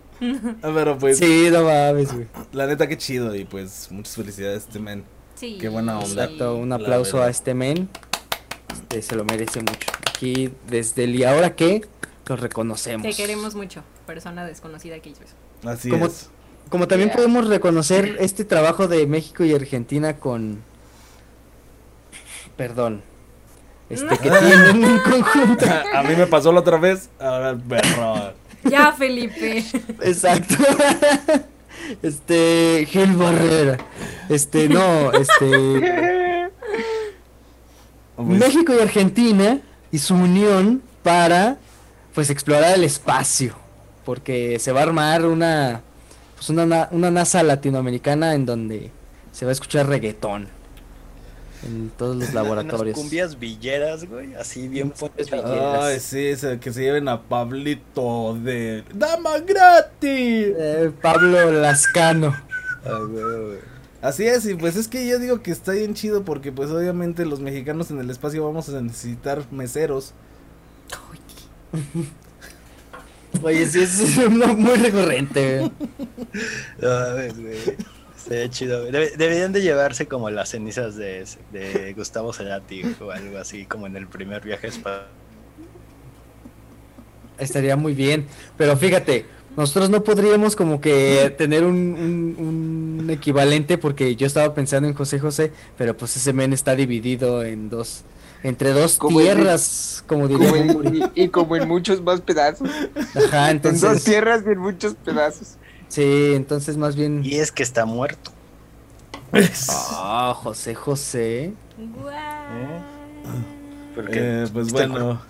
[0.63, 2.27] Ah, Pero pues, Sí, no mames, güey.
[2.53, 3.35] la neta que chido.
[3.37, 5.05] Y pues, muchas felicidades a este men.
[5.37, 5.59] Sí.
[5.61, 6.25] Qué buena onda.
[6.25, 7.89] Exacto, un La aplauso a este men.
[8.73, 9.91] Este, se lo merece mucho.
[10.09, 11.83] Aquí, desde el y ahora que,
[12.27, 13.03] lo reconocemos.
[13.03, 15.35] Te queremos mucho, persona desconocida que hizo eso.
[15.67, 16.29] Así Como- es.
[16.69, 17.17] Como también Yeah.
[17.17, 20.63] podemos reconocer este trabajo de México y Argentina con...
[22.57, 23.03] Perdón.
[23.89, 25.65] Este, que tienen en conjunto.
[25.95, 27.09] A mí me pasó la otra vez.
[27.19, 28.35] Ahora.
[28.65, 29.65] Ya, Felipe.
[30.03, 30.55] Exacto.
[32.01, 33.77] Este, Gil Barrera.
[34.29, 36.51] Este, no, este...
[38.15, 39.59] Pues, México y Argentina
[39.91, 41.57] y su unión para
[42.15, 43.57] pues explorar el espacio
[44.05, 45.83] porque se va a armar una
[46.37, 48.91] pues una, na- una NASA latinoamericana en donde
[49.33, 50.49] se va a escuchar reggaetón
[51.65, 52.97] en todos los Unas laboratorios.
[52.99, 55.31] cumbias villeras, güey, así bien ponchadas.
[55.45, 55.83] villeras.
[55.85, 60.01] Ay, sí, que se lleven a Pablito de Dama Gratis.
[60.59, 62.35] Eh, Pablo Lascano.
[62.85, 63.07] Güey,
[63.47, 63.59] güey.
[64.01, 67.25] Así es, y pues es que yo digo que está bien chido porque pues obviamente
[67.25, 70.13] los mexicanos en el espacio vamos a necesitar meseros.
[73.43, 75.59] Oye, sí, es uno muy recurrente.
[75.59, 75.73] güey.
[76.81, 77.77] No güey.
[78.17, 78.85] Sería chido.
[78.85, 83.97] deberían de llevarse como las cenizas de, de Gustavo Cerati o algo así, como en
[83.97, 85.03] el primer viaje a España.
[87.39, 89.25] Estaría muy bien, pero fíjate,
[89.57, 91.75] nosotros no podríamos como que tener un,
[92.39, 96.77] un- un equivalente porque yo estaba pensando en José José, pero pues ese men está
[96.77, 98.05] dividido en dos,
[98.43, 101.05] entre dos Como en- tierras, como diría Como en- Bumburi.
[101.15, 102.69] y, y como en muchos más pedazos.
[103.15, 105.57] Ajá, En dos entonces, tierras y en muchos pedazos.
[105.89, 108.31] sí, entonces más bien, Y es que está muerto.
[109.71, 112.13] ah, José José, Guau.
[113.95, 115.21] Porque Eh, pues bueno,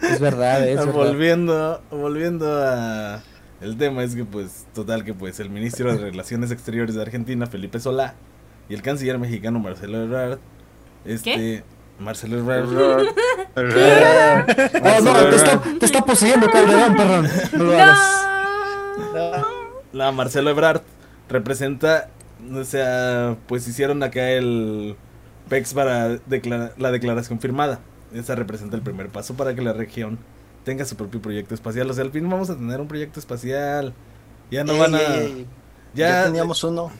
[0.00, 0.92] es verdad, es verdad.
[0.92, 3.22] volviendo, volviendo a
[3.60, 7.46] el tema es que pues total que pues el ministro de Relaciones Exteriores de Argentina
[7.46, 8.14] Felipe Solá
[8.68, 10.38] y el canciller mexicano Marcelo Ebrard,
[11.04, 11.64] este
[11.98, 12.68] Marcelo Ebrard,
[13.56, 17.28] Oh, no, te está, te está poseyendo, Calderón, perdón.
[17.52, 17.72] No
[19.92, 20.82] la Marcelo Ebrard
[21.28, 22.08] representa,
[22.54, 24.96] o sea, pues hicieron acá el
[25.48, 27.80] PEX para declara- la declaración firmada.
[28.14, 30.18] Esa representa el primer paso para que la región
[30.64, 31.90] tenga su propio proyecto espacial.
[31.90, 33.92] O sea, al fin vamos a tener un proyecto espacial.
[34.50, 35.00] Ya no Ey, van a...
[35.00, 35.46] ey, ey,
[35.94, 36.90] Ya, Ya teníamos uno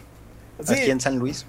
[0.62, 1.44] Sí, aquí en San Luis.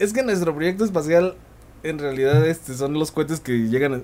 [0.00, 1.36] Es que nuestro proyecto espacial
[1.84, 4.00] en realidad este son los cohetes que llegan a-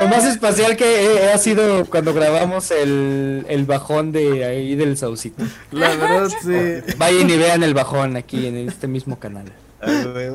[0.00, 4.96] Lo más espacial que he- ha sido cuando grabamos el, el bajón de ahí del
[4.96, 5.44] Saucito.
[5.70, 6.94] La verdad, sí.
[6.96, 9.52] Vayan y vean el bajón aquí en este mismo canal.
[9.80, 10.30] Ay.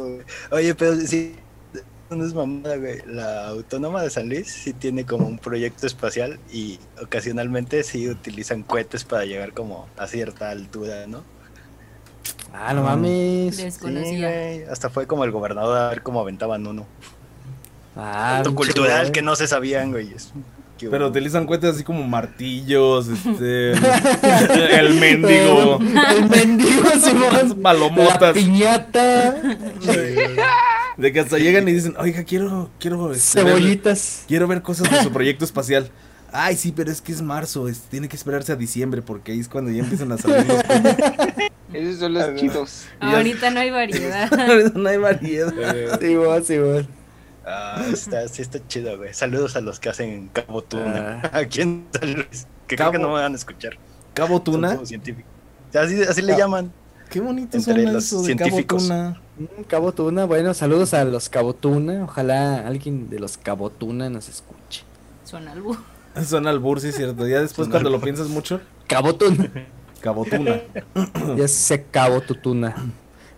[0.51, 1.35] Oye, pero sí,
[2.15, 2.99] no es mamada, güey.
[3.07, 8.63] La Autónoma de San Luis sí tiene como un proyecto espacial y ocasionalmente sí utilizan
[8.63, 11.23] cohetes para llegar como a cierta altura, ¿no?
[12.53, 13.55] Ah, no mames.
[13.55, 14.29] Sí, Desconocía.
[14.29, 14.63] güey.
[14.63, 16.85] Hasta fue como el gobernador a ver cómo aventaban uno.
[17.95, 20.09] Ah, pinche cultural que no se sabían, güey.
[20.79, 23.71] Pero utilizan cohetes así como martillos, este...
[24.79, 25.79] el mendigo.
[25.79, 27.49] El mendigo, Simón.
[27.49, 28.33] La Palomotas.
[28.33, 29.35] piñata.
[30.97, 34.23] De que hasta llegan y dicen, oiga, quiero, quiero, este, ver, Cebollitas.
[34.27, 35.89] quiero ver cosas de su proyecto espacial.
[36.31, 39.39] Ay, sí, pero es que es marzo, es- tiene que esperarse a diciembre porque ahí
[39.39, 40.57] es cuando ya empiezan a salir los.
[41.73, 42.85] Esos son los chidos.
[42.99, 44.31] Ahorita no hay variedad.
[44.33, 45.53] Ahorita no hay variedad.
[45.57, 46.87] Eh, Simón, Simón.
[47.45, 49.13] ah, está, sí está chido, güey.
[49.13, 51.21] Saludos a los que hacen Cabo Tuna.
[51.23, 51.39] Ah.
[51.39, 52.47] Aquí en San Luis.
[52.67, 53.77] Que Cabo- creo que no me van a escuchar.
[54.13, 54.73] Cabo Son Tuna.
[54.75, 55.31] como científicos.
[55.73, 56.37] Así, así le Ah.
[56.37, 56.71] llaman.
[57.09, 58.87] Qué bonito Entre suena los eso de Cabo científicos.
[58.87, 59.21] Cabo Tuna,
[60.27, 62.03] bueno, saludos a los Cabo Tuna.
[62.03, 64.83] Ojalá alguien de los Cabo Tuna nos escuche.
[65.23, 65.77] Suena algo.
[66.25, 67.27] Suena al bur, sí, es cierto.
[67.27, 69.49] Ya después Suena cuando lo piensas mucho, Cabo Tuna.
[70.01, 70.61] Cabo Tuna.
[71.37, 72.75] ya se Cabo tu tuna.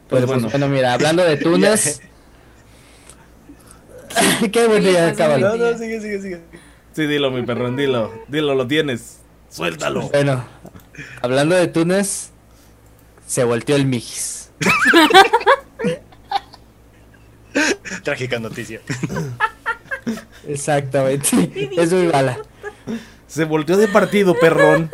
[0.10, 0.50] Pues Pero bueno.
[0.50, 0.68] bueno.
[0.68, 2.02] mira, hablando de tunas.
[4.52, 5.58] Qué buen ¿Qué le día, cábalo.
[5.58, 6.42] No, no, sigue, sigue, sigue.
[6.94, 8.12] Sí, dilo, mi perrón, dilo.
[8.28, 9.20] Dilo, lo tienes.
[9.50, 10.10] Suéltalo.
[10.10, 10.46] Bueno,
[11.22, 12.32] hablando de tunas,
[13.28, 14.52] se volteó el Mijis.
[18.06, 18.80] Trágica noticia.
[20.48, 21.70] Exactamente.
[21.76, 22.38] Es muy mala.
[23.28, 24.90] Se volteó de partido, perrón.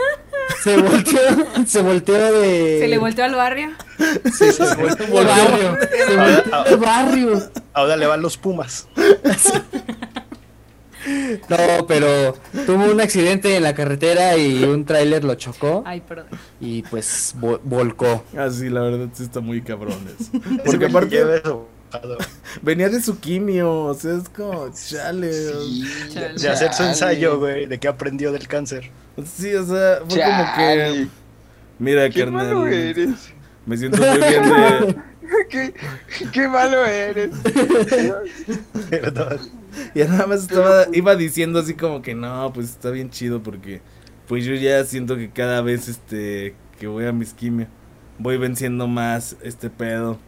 [0.64, 1.20] Se volteó,
[1.66, 2.80] se volteó de.
[2.82, 3.72] Se le volteó al barrio.
[4.26, 5.78] Sí, se volteó de barrio.
[6.08, 7.52] Se volteó de barrio.
[7.74, 8.88] Ahora le van los Pumas.
[11.50, 12.36] No, pero
[12.68, 16.28] tuvo un accidente en la carretera y un tráiler lo chocó Ay, perdón.
[16.60, 18.24] y pues vo- volcó.
[18.38, 20.30] Así, la verdad, sí está muy cabrones.
[20.64, 21.42] Porque Porque aparte
[22.62, 25.32] venía de su quimio, o sea, es como, chale.
[25.34, 26.34] Sí, Chale.
[26.34, 28.90] De hacer su ensayo, güey, de que aprendió del cáncer.
[29.26, 31.08] Sí, o sea, fue como que,
[31.80, 33.34] mira, Qué malo eres.
[33.66, 34.96] me siento muy bien de...
[35.50, 35.74] Qué,
[36.34, 37.32] qué malo eres.
[38.90, 39.40] Perdón.
[39.96, 43.82] Ya nada más estaba, iba diciendo así como que no, pues está bien chido porque
[44.28, 47.68] pues yo ya siento que cada vez este que voy a mis quimio
[48.22, 50.20] voy venciendo más este pedo,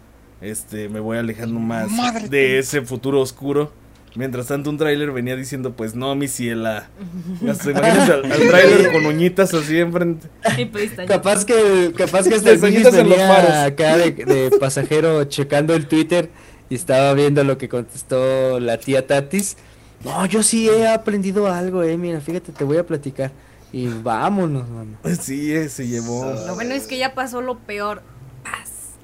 [0.43, 3.71] este me voy alejando más Madre de ese futuro oscuro.
[4.15, 6.89] Mientras tanto un tráiler venía diciendo pues no mi ciela.
[7.49, 10.27] Hasta al, al tráiler con uñitas así enfrente.
[10.71, 15.87] Pues Capaz que, capaz que este en los venía acá de, de pasajero checando el
[15.87, 16.29] Twitter
[16.69, 19.57] y estaba viendo lo que contestó la tía Tatis.
[20.03, 23.31] No, yo sí he aprendido algo, eh, mira, fíjate, te voy a platicar.
[23.71, 24.97] Y vámonos, mano.
[25.19, 26.31] Sí, eh, se llevó.
[26.45, 28.03] Lo bueno es que ya pasó lo peor.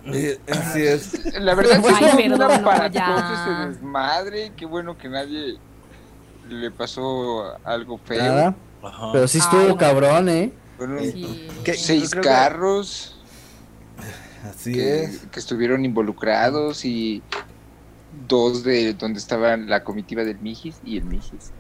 [0.08, 1.34] Así es.
[1.36, 4.54] La verdad es que perdón, una para todo ese desmadre.
[4.56, 5.58] Qué bueno que nadie
[6.50, 8.24] le pasó algo feo.
[8.24, 8.56] Nada.
[8.82, 9.12] Ajá.
[9.12, 10.54] Pero sí estuvo cabrón, eh.
[11.02, 11.48] Sí.
[11.64, 11.74] ¿Qué?
[11.74, 13.16] seis que- carros
[14.50, 15.20] Así que, es.
[15.32, 17.22] que estuvieron involucrados y
[18.28, 21.52] dos de donde estaba la comitiva del Mijis y el Mijis.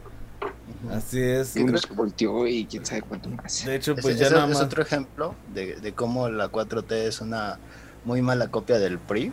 [0.89, 1.57] Así es.
[1.57, 3.65] Y uno se volteó y quién sabe cuánto más.
[3.65, 7.59] De hecho, pues ya nada es otro ejemplo de, de cómo la 4T es una
[8.09, 9.31] muy mala copia del PRI.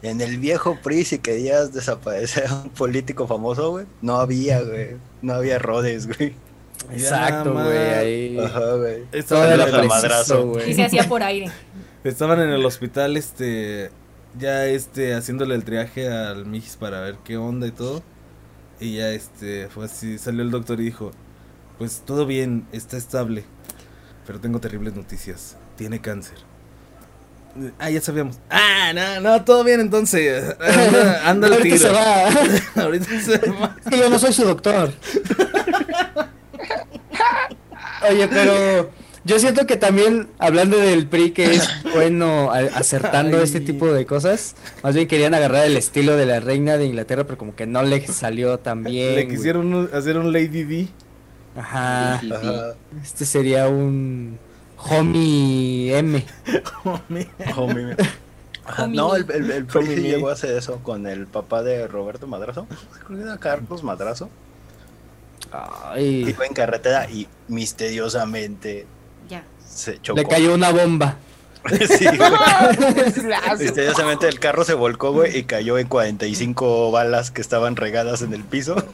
[0.00, 4.96] En el viejo PRI, si querías desaparecer a un político famoso, güey, no había, güey.
[5.20, 6.34] No había rodes, güey.
[6.90, 8.38] Exacto, güey, ahí.
[8.38, 9.04] Ajá, güey.
[9.12, 10.40] Estaban, en el, madrazo.
[10.40, 10.74] Y güey.
[10.74, 11.50] se hacía por aire.
[12.02, 13.90] estaban en el hospital, este,
[14.38, 18.02] ya este, haciéndole el triaje al Mijis para ver qué onda y todo.
[18.80, 21.10] Y ya este, fue así, salió el doctor y dijo,
[21.76, 23.44] pues todo bien, está estable,
[24.26, 26.38] pero tengo terribles noticias, tiene cáncer.
[27.78, 28.38] Ah, ya sabíamos.
[28.50, 30.56] Ah, no, no, todo bien entonces.
[31.24, 31.76] Anda, Ahorita tiro.
[31.78, 32.28] se va.
[32.84, 33.76] Ahorita se va.
[33.90, 34.92] Yo no soy su doctor.
[38.10, 38.90] Oye, pero
[39.24, 43.42] yo siento que también, hablando del PRI, que es bueno a- acertando Ay.
[43.44, 47.24] este tipo de cosas, más bien querían agarrar el estilo de la reina de Inglaterra,
[47.24, 49.16] pero como que no le salió tan bien.
[49.16, 50.88] Le quisieron un- hacer un Lady D.
[51.56, 52.20] Ajá.
[53.02, 54.38] Este sería un
[54.78, 56.24] Homie M.
[56.84, 57.28] Homie.
[57.44, 57.60] Ajá,
[58.84, 58.96] Homie.
[58.96, 62.26] No, el, el, el Homie sí llegó a hacer eso con el papá de Roberto
[62.26, 62.66] Madrazo.
[63.06, 64.28] Creo que era Carlos Madrazo.
[65.52, 68.86] Ay, Iba en carretera y misteriosamente
[69.30, 69.44] Ya.
[69.66, 70.20] se chocó.
[70.20, 71.16] le cayó una bomba.
[71.68, 72.06] Sí.
[73.58, 78.32] Misteriosamente el carro se volcó, güey, y cayó en 45 balas que estaban regadas en
[78.32, 78.76] el piso.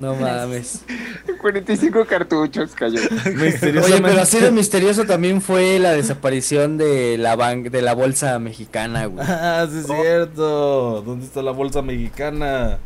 [0.00, 0.80] No mames.
[1.40, 3.00] 45 cartuchos cayó.
[3.26, 8.38] Oye, pero así de misterioso también fue la desaparición de la ban- de la bolsa
[8.38, 9.24] mexicana, güey.
[9.28, 11.02] Ah, sí es cierto.
[11.02, 12.78] ¿Dónde está la bolsa mexicana?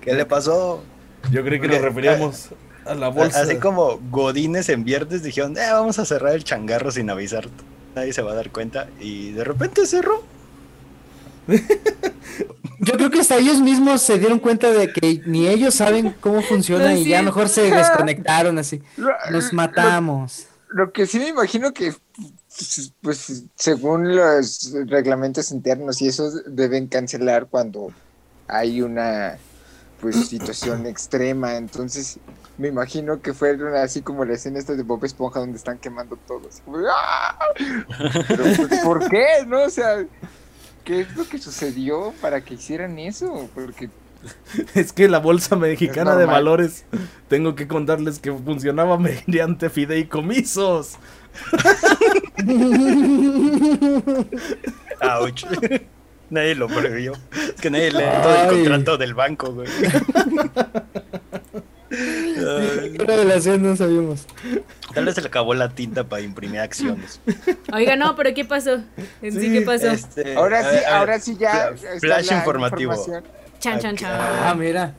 [0.00, 0.82] ¿Qué le pasó?
[1.30, 2.50] Yo creí que nos referíamos
[2.84, 3.40] a la bolsa.
[3.40, 7.48] Así como Godines en viernes dijeron, eh, vamos a cerrar el changarro sin avisar.
[7.94, 8.88] Nadie se va a dar cuenta.
[9.00, 10.22] Y de repente cerró.
[12.80, 16.42] Yo creo que hasta ellos mismos se dieron cuenta de que ni ellos saben cómo
[16.42, 17.10] funciona No, y sí.
[17.10, 18.82] ya mejor se desconectaron así.
[19.30, 20.46] Nos matamos.
[20.68, 21.94] Lo que sí me imagino que,
[23.00, 27.92] pues, según los reglamentos internos y eso deben cancelar cuando
[28.48, 29.38] hay una,
[30.00, 31.56] pues, situación extrema.
[31.56, 32.18] Entonces,
[32.58, 36.16] me imagino que fueron así como la escena esta de Bob Esponja donde están quemando
[36.26, 36.60] todos.
[36.90, 37.38] ¡ah!
[38.28, 39.26] Pero, pues, ¿por qué?
[39.46, 39.62] ¿No?
[39.62, 40.04] O sea,
[40.84, 43.48] ¿qué es lo que sucedió para que hicieran eso?
[43.54, 43.90] Porque
[44.74, 46.84] Es que la bolsa mexicana de valores,
[47.28, 50.96] tengo que contarles que funcionaba mediante fideicomisos.
[55.00, 55.44] Ouch.
[56.30, 57.12] nadie lo previó.
[57.32, 59.68] Es que nadie todo el contrato del banco, güey.
[61.96, 64.26] Ay, Qué revelación no sabíamos.
[64.94, 67.20] Tal vez se le acabó la tinta para imprimir acciones.
[67.72, 68.82] Oiga, no, pero ¿qué pasó?
[69.22, 69.88] En sí, ¿qué pasó?
[69.90, 71.72] Este, ahora sí, a ahora sí ya.
[72.00, 72.94] Flash la informativo.
[73.58, 74.10] Chan, chan, chan.
[74.12, 74.94] Ah, mira.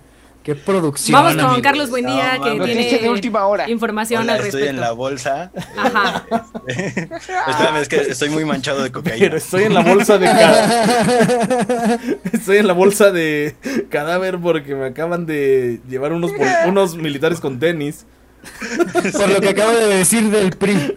[0.45, 1.11] Qué producción.
[1.13, 1.61] Vamos con amigos.
[1.63, 3.67] Carlos Buendía, No, que de tiene última hora.
[3.69, 4.69] información Hola, al estoy respecto.
[4.75, 5.51] en la bolsa.
[5.75, 6.25] Ajá.
[6.67, 9.35] Espérame, es que estoy muy manchado de Pero cocaína.
[9.37, 11.99] estoy en la bolsa de ca-
[12.31, 13.55] Estoy en la bolsa de
[13.89, 16.31] cadáver porque me acaban de llevar unos
[16.67, 18.05] unos militares con tenis.
[19.17, 20.93] Por lo que acabo de decir del PRI.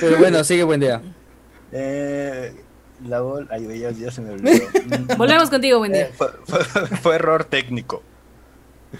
[0.00, 1.00] Pero bueno, sigue buen día.
[1.72, 2.52] Eh,
[3.04, 3.48] la bol...
[3.50, 4.64] Ay, ya, ya se me olvidó.
[4.86, 6.06] Mm, Volvemos contigo, buen día.
[6.06, 8.02] eh, fue, fue- fue error técnico.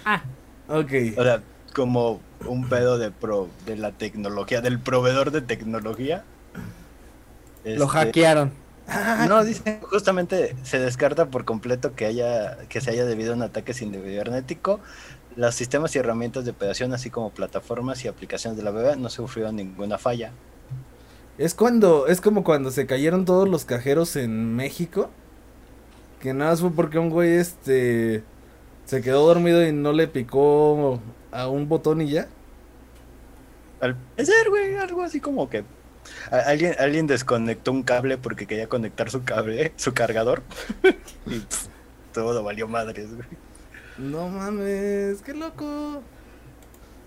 [0.05, 0.21] Ah,
[0.67, 0.91] Ok.
[1.17, 1.41] O sea,
[1.73, 6.23] como un pedo de pro, de la tecnología, del proveedor de tecnología.
[7.63, 8.51] Lo Este, hackearon.
[9.27, 13.41] No, dice justamente se descarta por completo que haya que se haya debido a un
[13.43, 14.79] ataque cibernético.
[15.37, 19.09] Los sistemas y herramientas de operación, así como plataformas y aplicaciones de la web, no
[19.09, 20.31] sufrieron ninguna falla.
[21.41, 25.09] Es cuando, es como cuando se cayeron todos los cajeros en México.
[26.19, 28.23] Que nada más fue porque un güey este
[28.85, 30.99] se quedó dormido y no le picó
[31.31, 32.27] a un botón y ya.
[33.79, 35.63] Al parecer, güey, algo así como que
[36.29, 40.43] alguien, alguien desconectó un cable porque quería conectar su cable, su cargador.
[41.25, 41.69] y pff,
[42.13, 43.27] todo valió madres, güey.
[43.97, 46.03] No mames, qué loco.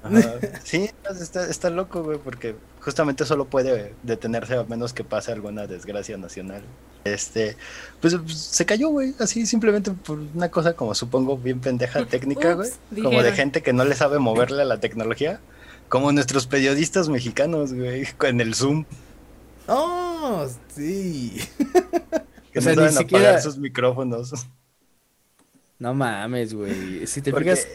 [0.04, 0.34] Ajá.
[0.64, 0.90] Sí,
[1.20, 6.16] está, está loco, güey, porque justamente solo puede detenerse a menos que pase alguna desgracia
[6.16, 6.62] nacional.
[7.04, 7.56] Este,
[8.00, 12.54] pues, pues, se cayó, güey, así simplemente por una cosa como supongo bien pendeja técnica,
[12.54, 12.70] güey,
[13.02, 15.40] como de gente que no le sabe moverle a la tecnología,
[15.88, 18.84] como nuestros periodistas mexicanos, güey, en el Zoom,
[19.66, 21.40] Oh, sí.
[22.52, 24.32] que O sea, no ni saben siquiera- apagar sus micrófonos.
[25.78, 27.06] No mames, güey.
[27.06, 27.68] Si te Porque, fijas.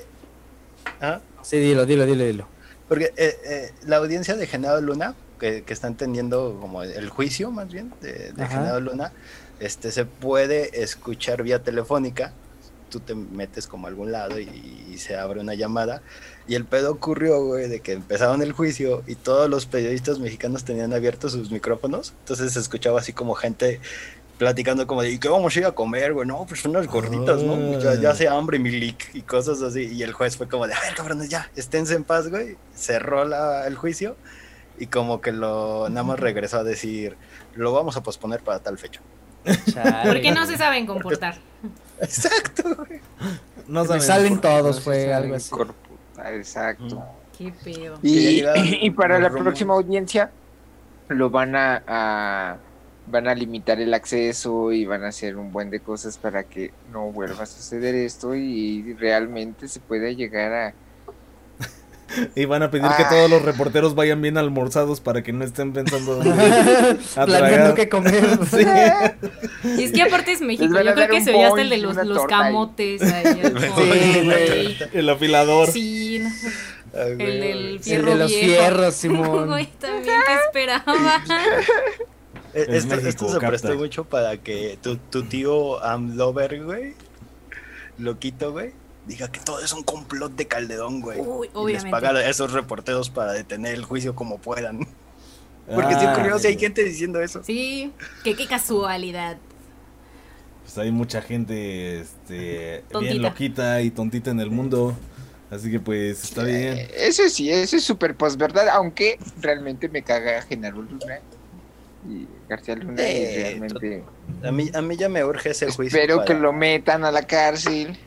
[1.01, 1.19] ¿Ah?
[1.41, 2.47] Sí, dilo, dilo, dilo, dilo.
[2.87, 7.51] Porque eh, eh, la audiencia de Genaro Luna, que, que están teniendo como el juicio
[7.51, 8.47] más bien de, de.
[8.47, 9.13] Genaro Luna,
[9.59, 12.33] este se puede escuchar vía telefónica.
[12.89, 16.01] Tú te metes como a algún lado y, y se abre una llamada.
[16.47, 20.63] Y el pedo ocurrió, güey, de que empezaron el juicio y todos los periodistas mexicanos
[20.63, 22.13] tenían abiertos sus micrófonos.
[22.21, 23.79] Entonces se escuchaba así como gente
[24.39, 26.25] platicando como de, ¿y qué vamos a ir a comer, güey?
[26.27, 27.77] No, pues unas gorditas, ¿no?
[27.77, 29.81] Ya, ya hace hambre, mi lic, y cosas así.
[29.93, 32.55] Y el juez fue como de, a ver, cabrones, ya, esténse en paz, güey.
[32.73, 34.15] Cerró la, el juicio
[34.79, 37.17] y como que lo nada más regresó a decir,
[37.53, 39.01] lo vamos a posponer para tal fecha.
[39.71, 40.09] Chale.
[40.09, 41.35] porque no se saben comportar.
[42.01, 43.01] Exacto, güey.
[43.67, 45.53] No Me saben salen todos, fue algo así.
[46.31, 47.03] Exacto.
[47.37, 47.99] Qué pedo.
[48.01, 50.31] Y para la próxima audiencia
[51.09, 52.57] lo van a, a-
[53.11, 56.71] van a limitar el acceso y van a hacer un buen de cosas para que
[56.91, 60.73] no vuelva a suceder esto y realmente se pueda llegar a
[62.35, 63.09] Y van a pedir que Ah.
[63.09, 66.19] todos los reporteros vayan bien almorzados para que no estén pensando
[67.25, 68.23] Planeando qué comer.
[68.49, 68.65] Sí.
[69.77, 70.73] Y es que aparte es México.
[70.81, 73.25] Yo creo que se oye hasta el de los, los camotes ahí.
[73.41, 74.77] fondo, Sí, güey.
[74.93, 75.67] El afilador.
[75.71, 76.23] Sí.
[76.93, 77.21] Ay, el
[77.85, 78.45] El de los viejo.
[78.45, 79.47] fierros, Simón.
[79.47, 81.23] Güey, también te esperaba.
[82.53, 86.93] Es Esto, México, esto se prestó mucho para que tu, tu tío Amlover, güey,
[87.97, 88.71] loquito, güey,
[89.05, 91.19] diga que todo es un complot de Calderón, güey.
[91.19, 94.79] Uy, Y les paga a esos reporteros para detener el juicio como puedan.
[95.73, 97.43] Porque estoy Ah, curioso si hay gente diciendo eso.
[97.43, 97.91] Sí,
[98.23, 99.37] que qué casualidad.
[100.63, 103.11] Pues hay mucha gente este, Tontita.
[103.13, 104.95] bien loquita y tontita en el mundo.
[105.51, 106.77] Así que pues está bien.
[106.77, 111.19] Eh, Eso sí, eso es súper posverdad, aunque realmente me caga Genaro Luna
[112.07, 113.01] y García Luna.
[113.01, 114.03] y realmente
[114.43, 115.99] A mí, a mí ya me urge ese juicio.
[115.99, 117.97] espero que lo metan a la cárcel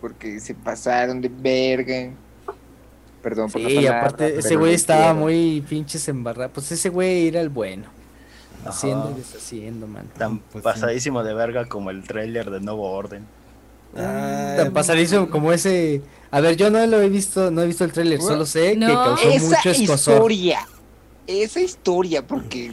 [0.00, 2.10] porque se pasaron de verga.
[3.22, 6.50] Perdón por Sí, palabra, aparte ese güey estaba muy pinches embarrado.
[6.54, 7.84] Pues ese güey era el bueno.
[8.64, 9.12] Haciendo Ajá.
[9.12, 10.06] y deshaciendo, man.
[10.18, 10.60] Tan Pues sí.
[10.62, 13.26] pasadísimo de verga como el tráiler de Nuevo Orden.
[13.96, 16.02] Ah, Tan pasadizo como ese.
[16.30, 18.76] A ver, yo no lo he visto, no he visto el tráiler, solo sé que
[18.76, 18.94] No.
[18.94, 20.14] causó Esa mucho escosor.
[20.14, 20.66] historia,
[21.26, 22.72] esa historia, porque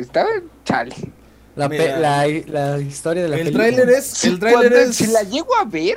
[0.00, 0.28] estaba
[0.64, 0.94] chale.
[1.54, 1.98] La, pe- Mira.
[1.98, 3.64] la, la historia de la el película.
[3.64, 5.96] tráiler es, el tráiler es, Si la llego a ver,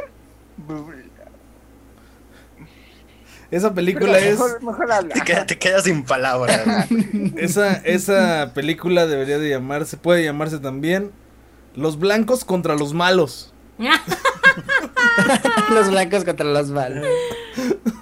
[3.51, 5.13] esa película es, mejor, mejor habla.
[5.15, 6.87] Te, queda- te quedas sin palabras.
[7.37, 11.11] esa, esa película debería de llamarse, puede llamarse también
[11.75, 13.51] Los blancos contra los malos.
[15.73, 17.05] los blancos contra los malos.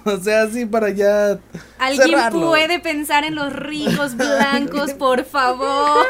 [0.18, 1.38] O sea, así para ya
[1.78, 2.48] ¿Alguien cerrarlo.
[2.48, 6.06] puede pensar en los ricos blancos, por favor?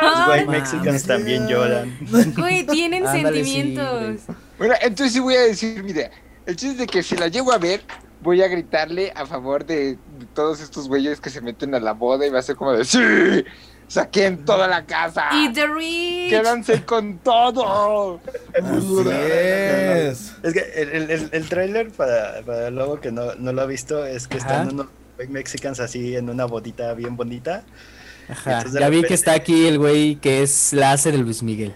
[0.00, 0.46] Los white.
[0.46, 1.96] Mexicans también lloran.
[2.36, 4.20] Güey, tienen Ándale, sí, sentimientos.
[4.58, 6.10] Bueno, entonces sí voy a decir, mira,
[6.46, 7.82] el chiste es de que si la llego a ver,
[8.20, 11.92] voy a gritarle a favor de, de todos estos güeyes que se meten a la
[11.92, 12.98] boda y va a ser como de ¡Sí!
[13.92, 15.24] ¡Saquen toda la casa!
[15.34, 16.30] Eat the rich.
[16.30, 18.20] ¡Quédanse con todo!
[18.54, 20.34] Así es.
[20.42, 23.60] Es que el, el, el, el tráiler, para, para el lobo que no, no lo
[23.60, 24.46] ha visto, es que Ajá.
[24.62, 24.86] están unos
[25.28, 27.64] Mexicans así en una bodita bien bonita.
[28.30, 28.64] Ajá.
[28.72, 31.74] Ya vi que está aquí el güey que es la hace de Luis Miguel.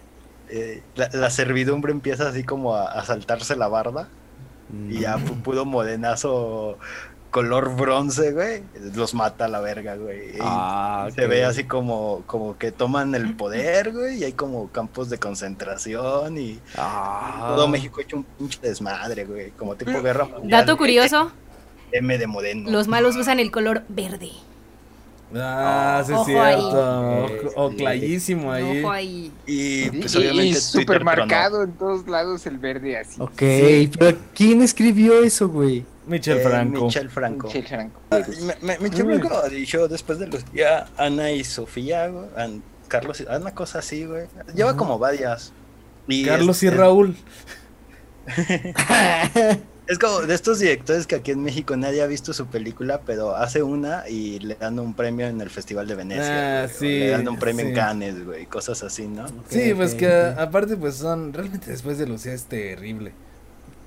[0.48, 4.08] Eh, la, la servidumbre empieza así como a, a saltarse la barba.
[4.88, 6.78] Y ya pu- puro morenazo
[7.36, 8.62] color bronce, güey.
[8.94, 10.32] Los mata a la verga, güey.
[10.40, 15.10] Ah, Se ve así como, como que toman el poder, güey, y hay como campos
[15.10, 17.52] de concentración y Ah.
[17.54, 20.48] todo México hecho un pinche desmadre, güey, como tipo guerra mundial.
[20.64, 21.30] Dato curioso,
[21.92, 22.70] M de Moreno.
[22.70, 24.30] los malos usan el color verde.
[25.34, 26.60] Ah, sí es Ojo ahí.
[26.62, 27.52] cierto.
[27.56, 27.76] O sí.
[27.76, 28.80] clarísimo ahí.
[28.80, 29.32] Ojo ahí.
[29.46, 33.20] Y pues y, obviamente súper marcado en todos lados el verde así.
[33.20, 33.42] Ok,
[33.98, 35.84] pero ¿quién escribió eso, güey?
[36.06, 36.84] Michel Eh, Franco.
[36.86, 37.46] Michel Franco.
[37.48, 38.00] Michel Franco.
[38.10, 42.26] Ah, me- me- Michel Franco dijo después de Lucía, Ana y Sofía, güey,
[42.88, 44.26] Carlos, y- una cosa así, güey.
[44.54, 45.52] Lleva como varias.
[46.08, 47.16] Y Carlos y es- Raúl.
[49.88, 53.36] Es como de estos directores que aquí en México nadie ha visto su película, pero
[53.36, 56.64] hace una y le dan un premio en el Festival de Venecia.
[56.64, 57.68] Ah, güey, o sí, le dan un premio sí.
[57.68, 59.28] en Cannes, güey, cosas así, ¿no?
[59.48, 63.12] Sí, pues que aparte pues son realmente después de Lucía es terrible.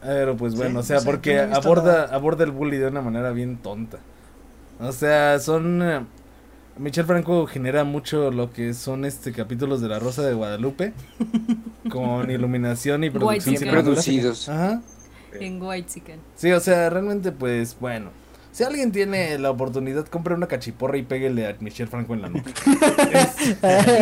[0.01, 2.15] Pero pues bueno, o o sea, porque aborda nada.
[2.15, 3.97] aborda el bully de una manera bien tonta.
[4.79, 5.99] O sea, son eh,
[6.77, 10.93] Michel Franco genera mucho lo que son este capítulos de La Rosa de Guadalupe
[11.91, 14.47] con iluminación y producción producidos.
[14.47, 14.81] Ajá.
[15.33, 16.19] En White Chicken.
[16.35, 18.09] Sí, o sea, realmente pues bueno.
[18.51, 22.29] Si alguien tiene la oportunidad, compre una cachiporra y péguele a Michel Franco en la
[22.29, 22.49] nuca.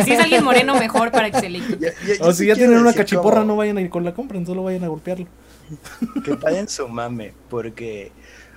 [0.00, 1.78] Y si es alguien moreno, mejor para que se le quite.
[1.78, 3.90] Ya- ya- yo O sí si ya tienen una cachiporra, como no vayan a ir
[3.90, 5.26] con la compra, solo vayan a golpearlo.
[6.24, 8.12] Que paren su mame, porque,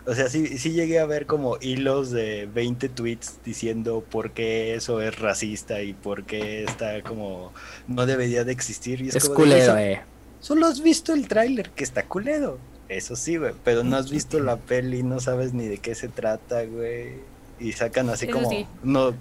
[0.06, 4.76] o sea, sí, sí llegué a ver como hilos de 20 tweets diciendo por qué
[4.76, 7.52] eso es racista y por qué está como,
[7.88, 9.02] no debería de existir.
[9.02, 10.02] Y es, Es como de, culero, "Güey, eh.
[10.40, 12.58] Solo has visto el tráiler, que está culero.
[12.90, 13.54] Eso sí, güey.
[13.64, 17.14] Pero no has visto la peli, no sabes ni de qué se trata, güey.
[17.60, 18.50] Y sacan así Eso como...
[18.50, 18.66] sí.
[18.84, 19.14] No,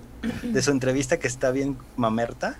[0.43, 2.59] de su entrevista que está bien mamerta,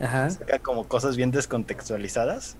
[0.00, 0.30] Ajá.
[0.30, 2.56] saca como cosas bien descontextualizadas.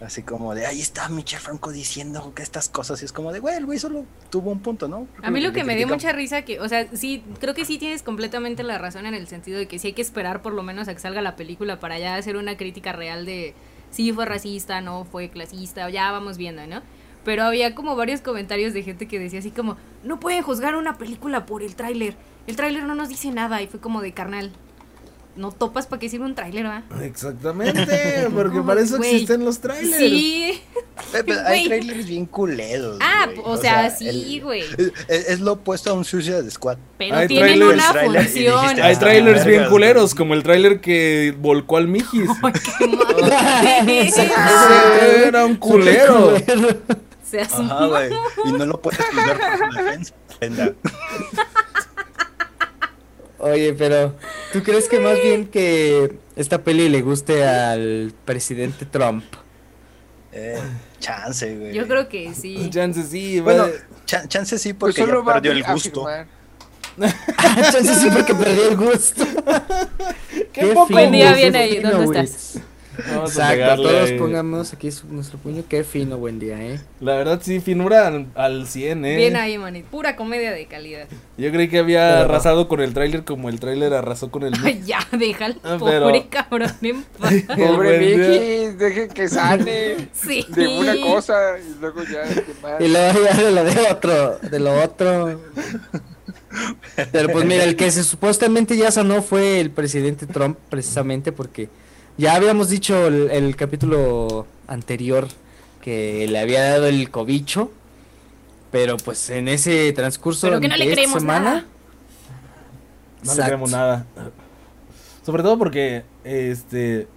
[0.00, 3.00] Así como de, ahí está Michel Franco diciendo que estas cosas.
[3.00, 5.06] Y es como de, güey, el güey solo tuvo un punto, ¿no?
[5.22, 7.78] A mí lo que me dio mucha risa que, o sea, sí, creo que sí
[7.78, 10.62] tienes completamente la razón en el sentido de que sí hay que esperar por lo
[10.62, 13.54] menos a que salga la película para ya hacer una crítica real de
[13.90, 16.82] si fue racista, no fue clasista, ya vamos viendo, ¿no?
[17.24, 20.98] Pero había como varios comentarios de gente que decía así como, no pueden juzgar una
[20.98, 22.16] película por el tráiler,
[22.46, 24.52] el tráiler no nos dice nada y fue como de carnal.
[25.36, 26.82] No topas para qué sirve un tráiler, ¿va?
[27.02, 29.98] Exactamente, porque para eso existen los trailers.
[29.98, 30.62] Sí.
[31.46, 32.98] Hay trailers bien culeros.
[33.02, 33.40] Ah, güey.
[33.44, 34.62] o sea, el- sí, güey.
[35.08, 36.78] Es, es lo opuesto a un Suicide Squad.
[36.96, 38.22] Pero Hay tienen trailers, una función.
[38.62, 42.30] dijiste, Hay Ah, trailers bien vergas, culeros, como el trailer que volcó al Mijis.
[42.42, 46.34] Ay, qué era un culero.
[47.22, 48.10] Seas Ajá, güey.
[48.46, 50.14] Y no lo puedes juzgar por su defensa.
[53.38, 54.14] Oye, pero
[54.52, 59.24] ¿tú crees que más bien que esta peli le guste al presidente Trump?
[60.32, 60.58] Eh,
[61.00, 61.72] chance, güey.
[61.74, 62.68] Yo creo que sí.
[62.72, 63.70] Chance sí, Bueno, va-
[64.04, 65.90] cha- chance sí Pues porque solo ya va perdió el a gusto.
[66.04, 66.26] firmar.
[67.56, 69.24] Entonces sí, porque perdí el gusto.
[70.52, 72.58] Qué poco Buen día, bien ahí, ¿dónde estás?
[73.08, 74.18] Vamos Exacto, todos ahí.
[74.18, 75.62] pongamos aquí su- nuestro puño.
[75.68, 76.80] Qué fino, buen día, ¿eh?
[77.00, 79.16] La verdad sí, finura al, al 100, eh.
[79.16, 79.88] Bien ahí, manito.
[79.90, 81.06] Pura comedia de calidad.
[81.36, 84.54] Yo creí que había Pero- arrasado con el tráiler como el tráiler arrasó con el
[84.64, 85.56] Ay, ya, déjalo.
[85.62, 87.34] Ah, Pobre cabrón en paz.
[87.56, 87.98] Pobre.
[87.98, 90.46] Vicky, deje que sane Sí.
[90.48, 92.22] de una cosa y luego ya
[92.62, 92.80] más.
[92.80, 95.40] Y luego ya de lo de otro, de lo otro.
[97.12, 101.68] Pero pues mira, el que se supuestamente ya sanó fue el presidente Trump, precisamente porque
[102.18, 105.28] ya habíamos dicho el, el capítulo anterior
[105.80, 107.70] que le había dado el cobicho,
[108.72, 111.66] pero pues en ese transcurso Pero que no de le esta creemos semana, nada.
[113.22, 113.44] No le Exacto.
[113.44, 114.06] creemos nada.
[115.24, 117.08] Sobre todo porque, este,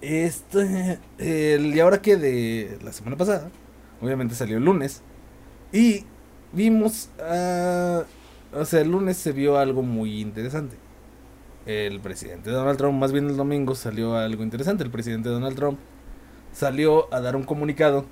[0.00, 3.50] este, el y ahora que de la semana pasada,
[4.00, 5.02] obviamente salió el lunes,
[5.72, 6.04] y
[6.52, 8.04] vimos, ah,
[8.52, 10.76] o sea, el lunes se vio algo muy interesante.
[11.66, 14.84] El presidente Donald Trump, más bien el domingo, salió algo interesante.
[14.84, 15.78] El presidente Donald Trump
[16.52, 18.04] salió a dar un comunicado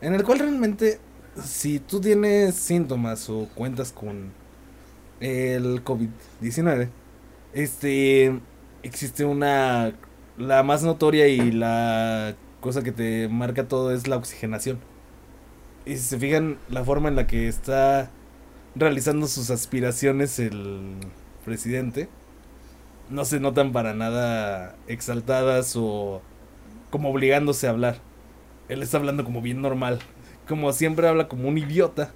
[0.00, 0.98] en el cual realmente,
[1.42, 4.32] si tú tienes síntomas o cuentas con
[5.20, 6.88] el COVID-19,
[7.54, 8.38] este,
[8.82, 9.94] existe una,
[10.36, 14.78] la más notoria y la cosa que te marca todo es la oxigenación.
[15.86, 18.10] Y si se fijan la forma en la que está
[18.74, 20.96] realizando sus aspiraciones el
[21.44, 22.08] presidente,
[23.14, 26.20] no se notan para nada exaltadas o
[26.90, 27.98] como obligándose a hablar.
[28.68, 30.00] Él está hablando como bien normal,
[30.48, 32.12] como siempre habla como un idiota,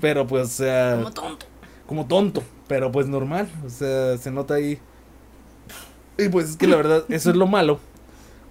[0.00, 1.46] pero pues o sea Como tonto.
[1.86, 4.78] como tonto, pero pues normal, o sea, se nota ahí.
[6.18, 7.78] Y pues es que la verdad, eso es lo malo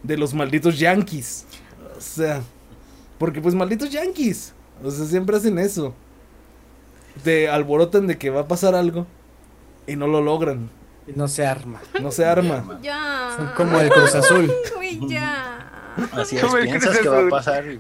[0.03, 1.45] de los malditos yankees.
[1.97, 2.41] O sea,
[3.17, 4.53] porque pues malditos yankees,
[4.84, 5.93] o sea, siempre hacen eso.
[7.23, 9.05] Te alborotan de que va a pasar algo
[9.88, 10.69] y no lo logran,
[11.16, 11.82] no se arma.
[12.02, 12.80] no se arma.
[12.82, 13.34] Ya.
[13.36, 14.52] Son como el Cruz Azul.
[14.76, 15.68] Güey, ya.
[16.14, 17.80] Así es, piensas que va a pasar y,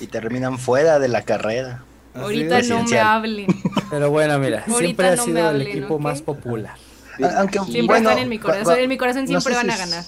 [0.00, 1.84] y terminan fuera de la carrera.
[2.14, 2.68] Así Ahorita es.
[2.68, 3.46] no me hablen.
[3.90, 6.74] Pero bueno, mira, Ahorita siempre ha no sido el equipo más popular.
[7.36, 8.78] Aunque, Siempre bueno, están en mi corazón.
[8.78, 10.04] En mi corazón no siempre sé van si a es- ganar.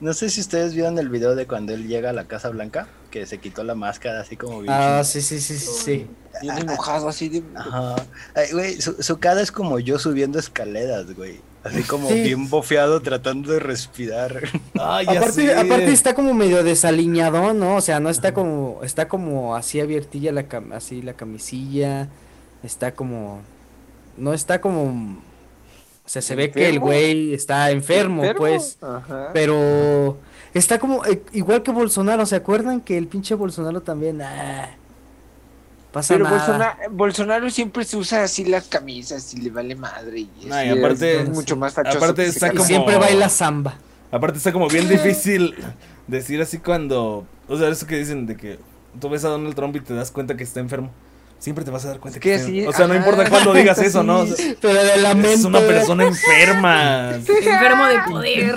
[0.00, 2.86] No sé si ustedes vieron el video de cuando él llega a la Casa Blanca,
[3.10, 6.06] que se quitó la máscara así como bien Ah, sí, sí, sí, sí, sí.
[6.42, 7.42] Bien enojado así de...
[7.56, 7.96] Ajá.
[8.34, 11.40] Ay, güey, su, su cara es como yo subiendo escaleras, güey.
[11.62, 12.22] Así como Sí.
[12.22, 14.40] bien bofeado tratando de respirar.
[14.80, 17.76] Ay, ya Aparte, aparte está como medio desaliñado, ¿no?
[17.76, 22.08] O sea, no está como, está como así abiertilla la cam- así la camisilla,
[22.62, 23.40] está como,
[24.16, 25.18] no está como,
[26.04, 28.38] o sea, se ve que el güey está enfermo, ¿Enfermo?
[28.40, 29.28] pues, Ajá.
[29.34, 30.16] pero
[30.54, 34.70] está como, eh, igual que Bolsonaro, ¿se acuerdan que el pinche Bolsonaro también, ah,
[35.92, 36.36] pasa Pero nada?
[36.38, 40.20] Bolsonaro, Bolsonaro siempre se usa así las camisas y le vale madre.
[40.20, 41.98] Y, No, y es- aparte- es mucho más fachoso.
[41.98, 43.76] aparte está como- siempre baila samba.
[44.12, 45.54] Aparte está como bien difícil
[46.06, 48.58] decir así cuando, o sea, eso que dicen de que
[49.00, 50.90] tú ves a Donald Trump y te das cuenta que está enfermo.
[51.40, 52.66] Siempre te vas a dar cuenta Es que, que sí.
[52.66, 54.20] O sea, no ajá, importa cuándo digas eso, ¿no?
[54.20, 54.56] O sea, sí.
[54.60, 55.32] Pero de la mente.
[55.32, 57.14] es una persona enferma.
[57.16, 58.54] Enfermo de poder.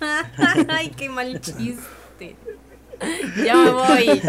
[0.68, 2.36] Ay, qué mal chiste.
[3.44, 4.22] Ya me voy.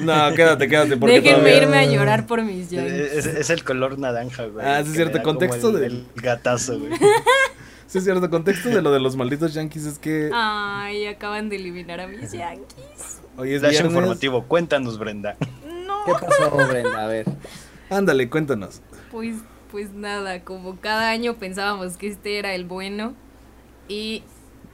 [0.00, 0.96] No, quédate, quédate.
[0.96, 3.12] Porque Déjenme todavía- irme a llorar por mis Yankees.
[3.12, 4.64] es, es el color naranja, güey.
[4.66, 6.92] Ah, sí, que cierto, contexto el, del- el gatazo, güey.
[7.86, 8.30] Sí, es cierto.
[8.30, 12.30] Contexto de lo de los malditos yankees es que Ay, acaban de eliminar a mis
[12.30, 13.20] Yankees.
[13.36, 13.92] hoy es Flash viernes.
[13.92, 15.36] informativo, cuéntanos, Brenda.
[16.06, 17.04] ¿Qué pasó, Brenda?
[17.04, 17.26] A ver.
[17.88, 18.80] Ándale, cuéntanos.
[19.10, 19.36] Pues,
[19.70, 23.14] pues nada, como cada año pensábamos que este era el bueno.
[23.88, 24.22] Y.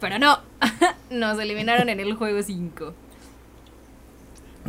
[0.00, 0.40] Pero no.
[1.10, 2.94] Nos eliminaron en el juego 5.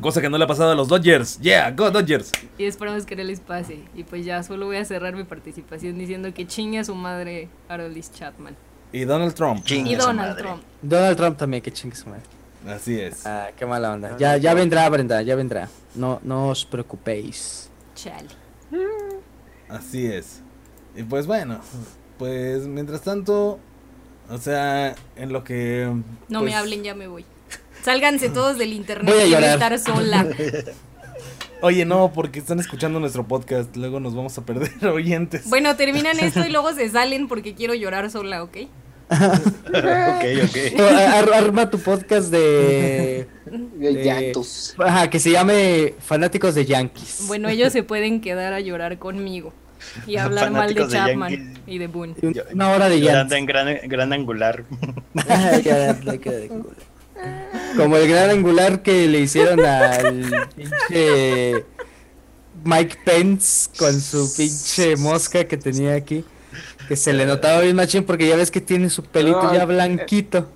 [0.02, 1.40] Cosa que no le ha pasado a los Dodgers.
[1.40, 2.32] Yeah, go Dodgers.
[2.58, 3.80] Y esperamos que no les pase.
[3.96, 7.50] Y pues ya solo voy a cerrar mi participación diciendo que chingue a su madre
[7.68, 8.56] Arolis Chapman.
[8.92, 9.66] Y Donald Trump.
[9.66, 10.38] Chingue Y Donald.
[10.38, 10.62] Trump.
[10.82, 12.24] Donald Trump también, que chingue su madre.
[12.66, 13.26] Así es.
[13.26, 14.18] Ah, qué mala onda.
[14.18, 15.70] Ya, ya vendrá, Brenda, ya vendrá.
[15.96, 17.70] No, no os preocupéis.
[17.96, 18.30] Chale.
[19.70, 20.42] Así es.
[20.96, 21.60] Y pues bueno,
[22.18, 23.60] pues mientras tanto,
[24.30, 25.88] o sea, en lo que...
[26.30, 27.26] No pues, me hablen, ya me voy.
[27.84, 29.14] Sálganse todos del internet.
[29.14, 29.54] Voy a llorar.
[29.54, 30.28] estar sola.
[31.62, 35.50] Oye, no, porque están escuchando nuestro podcast, luego nos vamos a perder oyentes.
[35.50, 38.58] Bueno, terminan esto y luego se salen porque quiero llorar sola, ¿ok?
[39.68, 40.80] ok, ok.
[40.80, 43.28] Ar- arma tu podcast de.
[43.48, 44.76] De de- llantos.
[44.78, 47.24] Ajá, que se llame Fanáticos de Yankees.
[47.28, 49.54] Bueno, ellos se pueden quedar a llorar conmigo
[50.06, 51.60] y hablar mal de Chapman Yankees.
[51.66, 52.16] y de Boone.
[52.54, 53.36] Una hora de Llorando llanto.
[53.36, 54.66] en gran, gran angular.
[57.78, 61.64] Como el gran angular que le hicieron al pinche
[62.64, 66.24] Mike Pence con su pinche mosca que tenía aquí.
[66.88, 69.64] Que se le notaba bien machín porque ya ves que tiene su pelito No, ya
[69.64, 70.50] eh, blanquito.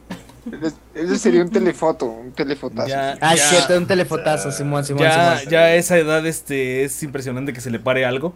[0.95, 2.87] Ese sería un telefoto, un telefotazo.
[2.87, 5.51] Ya, Ah, ya- cierto, un telefotazo, Simón, Simón, Ya, Simón.
[5.51, 8.33] ya a esa edad este es impresionante que se le pare algo.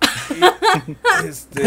[1.24, 1.62] Este,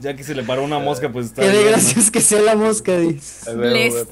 [0.00, 1.70] ya que se le paró una mosca, pues está Qué bien, ¿no?
[1.70, 3.52] gracias que sea la mosca, dice.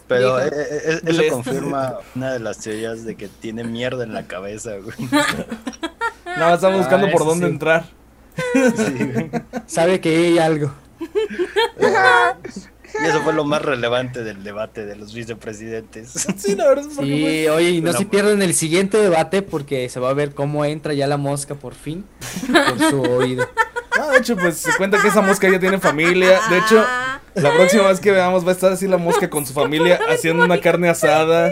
[0.06, 0.40] Pero dijo.
[0.40, 4.26] eh, eh, eh, eso confirma una de las teorías de que tiene mierda en la
[4.28, 4.96] cabeza, güey.
[6.38, 7.52] No, está buscando Ah, por dónde sí.
[7.52, 7.84] entrar.
[8.36, 9.30] Sí.
[9.66, 10.72] Sabe que hay algo.
[13.02, 16.26] Y eso fue lo más relevante del debate de los vicepresidentes.
[16.36, 17.10] Sí, la verdad es porque,
[17.44, 20.34] Sí, oye, y no Una se pierdan el siguiente debate porque se va a ver
[20.34, 22.04] cómo entra ya la mosca por fin
[22.68, 23.48] por su oído.
[23.98, 26.38] no, de hecho, pues se cuenta que esa mosca ya tiene familia.
[26.50, 26.84] De hecho,
[27.34, 30.44] la próxima vez que veamos va a estar así la mosca con su familia haciendo
[30.44, 31.50] una carne asada.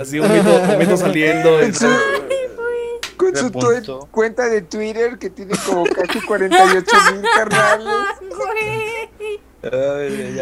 [0.00, 1.58] Así un mito, un mito saliendo.
[1.60, 1.72] Con
[3.40, 4.08] su, De punto.
[4.10, 7.86] cuenta de Twitter que tiene como casi 48 mil carnales.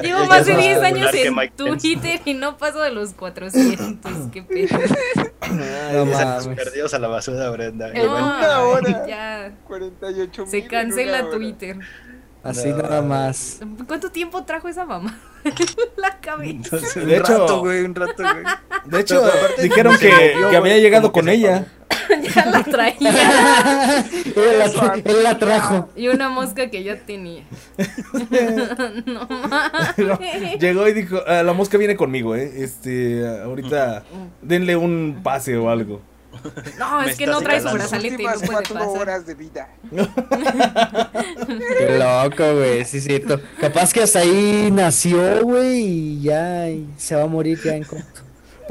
[0.03, 1.78] Llevo ya- más ya de es 10 más años en.
[1.78, 4.12] Twitter y no paso de los 400.
[4.32, 4.78] Qué pedo.
[5.93, 6.49] No mames.
[6.49, 7.90] perdidos a la basura, Brenda.
[7.95, 9.07] Ay, una hora.
[9.07, 9.53] Ya.
[9.66, 10.51] 48 mil.
[10.51, 11.78] Se cancela Twitter.
[12.43, 12.78] Así No.
[12.78, 13.61] nada más.
[13.86, 15.16] ¿Cuánto tiempo trajo esa mamá?
[15.97, 16.51] la cabeza.
[16.51, 18.45] Entonces, De un hecho- rato, güey, un rato, güey.
[18.86, 19.22] De hecho,
[19.61, 21.66] dijeron que, que había llegado con ella.
[22.34, 22.95] ya la traía.
[24.36, 25.88] él, la, él la trajo.
[25.97, 27.45] Y una mosca que ya tenía.
[29.07, 30.59] no mames.
[30.59, 32.53] Llegó y dijo, "Ah, la mosca viene conmigo, eh.
[32.57, 34.05] Este, ahorita
[34.40, 36.01] denle un pase o algo.
[36.78, 38.88] No, Me es que no trae su brazalete no puede cuatro pasar.
[38.99, 39.68] horas de vida.
[41.78, 43.38] Qué loco, güey, sí es cierto.
[43.61, 47.84] Capaz que hasta ahí nació, güey, y ya y se va a morir ya en
[47.84, 48.22] corto.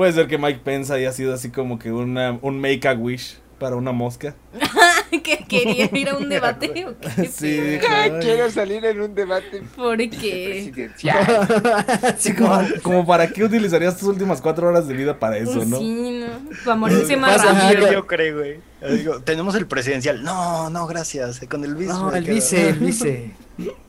[0.02, 3.38] Puede ser que Mike Pence haya sido así como que una, un make a wish
[3.60, 4.34] para una mosca.
[5.24, 7.78] que quería ir a un debate o qué Sí.
[8.20, 10.72] Quiero salir en un debate ¿Por qué?
[10.74, 11.48] presidencial.
[12.18, 15.78] Sí, como, como para qué utilizarías tus últimas cuatro horas de vida para eso, ¿no?
[15.78, 16.50] Sí, no.
[16.66, 17.92] Para morirse más rápido.
[17.92, 18.71] Yo creo, güey.
[18.90, 20.24] Digo, tenemos el presidencial.
[20.24, 21.40] No, no, gracias.
[21.50, 21.92] Con el vice.
[21.94, 22.36] No, el quedo.
[22.36, 23.32] vice, el vice.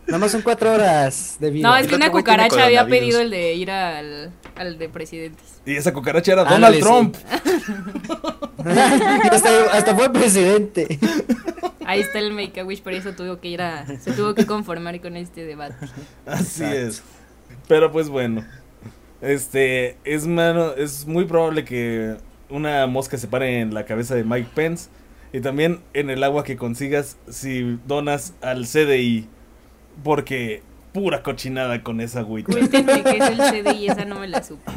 [0.07, 1.69] Nada más son cuatro horas de vida.
[1.69, 5.61] No, es que una cucaracha había pedido el de ir al, al de presidentes.
[5.65, 7.23] Y esa cucaracha era Ándale, Donald sí.
[7.33, 8.33] Trump.
[9.31, 10.99] hasta, hasta fue presidente.
[11.87, 13.87] Ahí está el Make a Wish, por eso tuvo que ir a.
[13.99, 15.87] Se tuvo que conformar con este debate.
[16.27, 16.77] Así Exacto.
[16.89, 17.03] es.
[17.69, 18.45] Pero pues bueno.
[19.23, 22.17] Este, es mano, es muy probable que
[22.53, 24.89] una mosca se pare en la cabeza de Mike Pence
[25.33, 29.27] y también en el agua que consigas si donas al CDI
[30.05, 32.53] porque pura cochinada con esa agüita.
[32.53, 34.71] Cuéntenme qué es el CDI, esa no me la supe.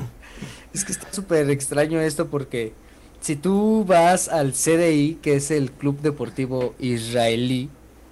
[0.73, 2.73] Es que está súper extraño esto porque
[3.21, 7.69] si tú vas al CDI, que es el Club Deportivo Israelí,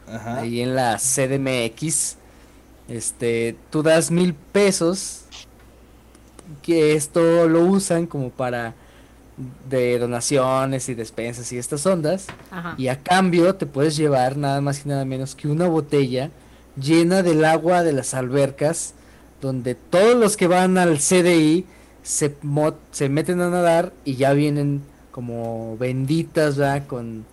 [0.07, 0.39] Ajá.
[0.39, 2.17] ahí en la CDMX,
[2.89, 5.25] este, tú das mil pesos,
[6.61, 8.75] que esto lo usan como para
[9.69, 12.75] de donaciones y despensas y estas ondas, Ajá.
[12.77, 16.29] y a cambio te puedes llevar nada más y nada menos que una botella
[16.79, 18.93] llena del agua de las albercas,
[19.41, 21.65] donde todos los que van al CDI
[22.03, 22.35] se,
[22.91, 24.81] se meten a nadar y ya vienen
[25.11, 26.85] como benditas, ¿verdad?
[26.87, 27.25] Con,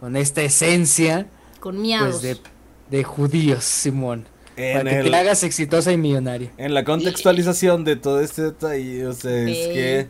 [0.00, 1.26] con esta esencia
[1.60, 2.20] Con miados.
[2.20, 4.26] pues, de, de judíos, Simón.
[4.56, 6.50] En, para que el- te hagas exitosa y millonaria.
[6.56, 10.08] en la contextualización de todo este detalle, o sea, es que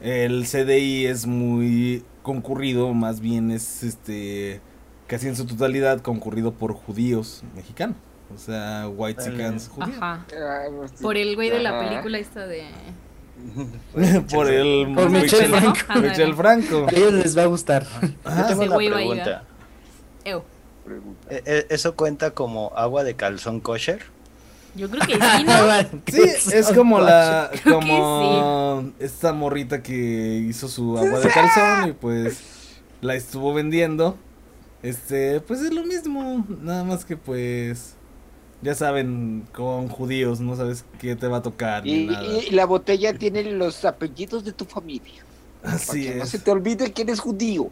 [0.00, 4.60] el CDI es muy concurrido, más bien es este
[5.06, 7.96] casi en su totalidad concurrido por judíos mexicanos.
[8.34, 9.70] O sea, white judíos.
[9.80, 10.26] Ajá.
[10.36, 11.88] Ah, pues, Por el güey de la Ajá.
[11.88, 12.64] película esta de.
[14.30, 16.00] por el Por Michel, Michel Franco.
[16.02, 16.86] Michel Franco.
[16.88, 17.86] A ellos les va a gustar.
[18.02, 19.44] Yo tengo Ese una güey va a ir, pregunta.
[20.24, 20.42] Ew.
[20.84, 21.34] pregunta.
[21.34, 24.02] Eh, eh, ¿Eso cuenta como agua de calzón kosher?
[24.74, 26.00] Yo creo que sí, ¿no?
[26.06, 31.90] Sí, es como la Creo que como esta morrita que hizo su agua de calzón
[31.90, 32.38] y pues
[33.00, 34.16] la estuvo vendiendo.
[34.82, 37.94] Este, pues es lo mismo, nada más que pues
[38.62, 42.26] ya saben, con judíos no sabes qué te va a tocar ni Y, nada.
[42.44, 45.24] y la botella tiene los apellidos de tu familia.
[45.64, 46.30] Así para que no es.
[46.30, 47.70] se te olvide que eres judío.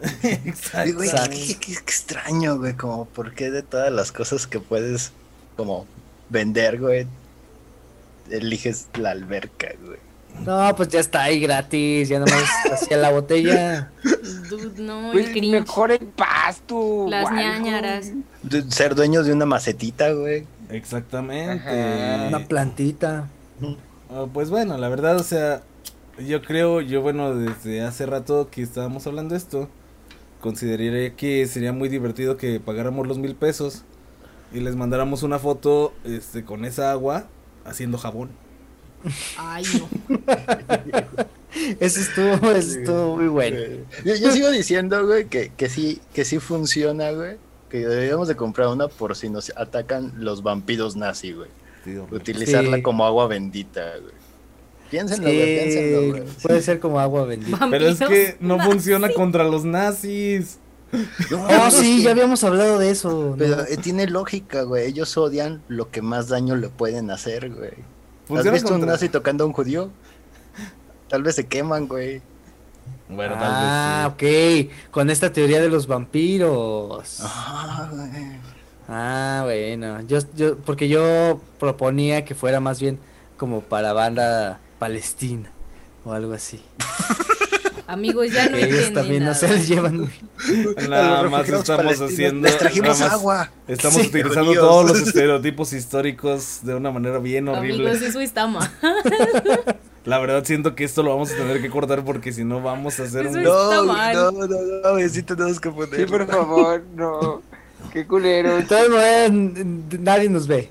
[0.22, 0.94] Exacto.
[0.94, 1.30] Güey, Exacto.
[1.30, 2.74] qué, qué- qué extraño, güey.
[2.74, 5.12] Como, ¿por qué de todas las cosas que puedes,
[5.56, 5.86] como,
[6.30, 7.06] vender, güey,
[8.30, 9.98] eliges la alberca, güey?
[10.44, 13.90] No, pues ya está ahí gratis, ya nomás hacia la botella.
[14.50, 15.60] Dude, no, Pues el cringe.
[15.60, 17.06] mejor el pasto.
[17.08, 18.12] Las ñañaras.
[18.68, 20.44] Ser dueños de una macetita, güey.
[20.68, 21.68] Exactamente.
[21.68, 22.28] Ajá.
[22.28, 23.28] Una plantita.
[24.10, 25.62] Ah, pues bueno, la verdad, o sea,
[26.18, 29.70] yo creo, yo bueno, desde hace rato que estábamos hablando de esto,
[30.42, 33.84] consideraría que sería muy divertido que pagáramos los mil pesos
[34.56, 37.26] y les mandáramos una foto este, con esa agua
[37.64, 38.30] haciendo jabón.
[39.36, 39.88] Ay, no.
[41.80, 43.58] Eso estuvo, eso estuvo muy bueno.
[44.04, 47.36] Yo, yo sigo diciendo, güey, que, que sí, que sí funciona, güey.
[47.70, 51.50] Que deberíamos de comprar una por si nos atacan los vampiros nazi, güey.
[51.84, 52.82] Tío, Utilizarla Sí.
[52.82, 54.14] como agua bendita, güey.
[54.90, 56.22] Piénsenlo, güey, piénsenlo, güey.
[56.42, 57.66] puede ser como agua bendita.
[57.70, 60.58] Pero es que no funciona contra los nazis.
[61.32, 63.34] Oh, sí, ya habíamos hablado de eso.
[63.38, 64.86] Pero eh, tiene lógica, güey.
[64.86, 67.72] Ellos odian lo que más daño le pueden hacer, güey.
[68.38, 69.90] ¿Has visto un contra- nazi tocando a un judío?
[71.08, 72.20] Tal vez se queman, güey.
[73.08, 74.90] Bueno, ah, tal vez ok.
[74.90, 77.18] Con esta teoría de los vampiros.
[77.22, 78.10] Ah, güey.
[78.88, 80.00] Ah, bueno.
[80.02, 82.98] Yo, yo, porque yo proponía que fuera más bien
[83.36, 85.50] como para banda palestina
[86.04, 86.62] o algo así.
[87.88, 89.38] Amigos, ya no ellos también no nada.
[89.38, 90.10] se les llevan.
[90.38, 90.64] sí.
[90.88, 92.46] Nada más estamos haciendo.
[92.48, 93.50] Les trajimos más agua.
[93.68, 97.90] Estamos Sí, utilizando todos los estereotipos históricos de una manera bien horrible.
[97.90, 98.68] Amigos, eso está mal.
[100.04, 102.98] La verdad siento que esto lo vamos a tener que cortar porque si no vamos
[103.00, 103.42] a hacer Eso un...
[103.42, 104.46] No, no, no,
[105.00, 105.96] no, sí tenemos que poner.
[105.96, 107.42] Sí, por favor, no.
[107.92, 108.56] Qué culero.
[108.56, 110.70] De todas maneras, n- nadie nos ve.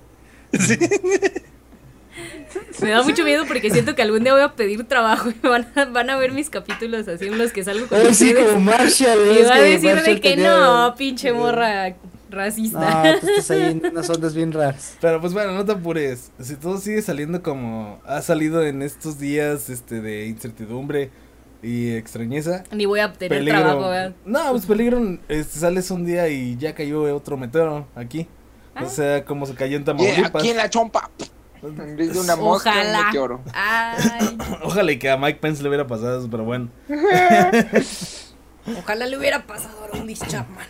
[2.82, 5.68] Me da mucho miedo porque siento que algún día voy a pedir trabajo y van
[5.76, 8.60] a, van a ver mis capítulos así en los que salgo con Ay, sí, como
[8.60, 9.20] Marshall.
[9.40, 11.96] y va a decir de que no, pinche morra
[12.30, 13.04] racista.
[13.14, 14.98] No, tú estás ahí en unas ondas bien raras.
[15.00, 16.32] Pero pues bueno, no te apures.
[16.42, 21.12] Si todo sigue saliendo como ha salido en estos días este de incertidumbre
[21.64, 22.64] y extrañeza.
[22.72, 23.60] Ni voy a tener Peligro.
[23.62, 24.14] trabajo, ¿verdad?
[24.26, 28.28] No, pues peligro, este, sales un día y ya cayó otro meteoro aquí.
[28.76, 28.84] Ah.
[28.84, 30.36] O sea, como se cayó en Yeah, Tamaulipas.
[30.42, 31.10] aquí en la chompa.
[31.68, 33.06] En vez de una mosca, un Ojalá.
[33.06, 33.42] meteoro.
[33.54, 36.70] Ay, Ojalá y que a Mike Pence le hubiera pasado eso, pero bueno.
[38.80, 40.66] ojalá le hubiera pasado a Rondy Chapman.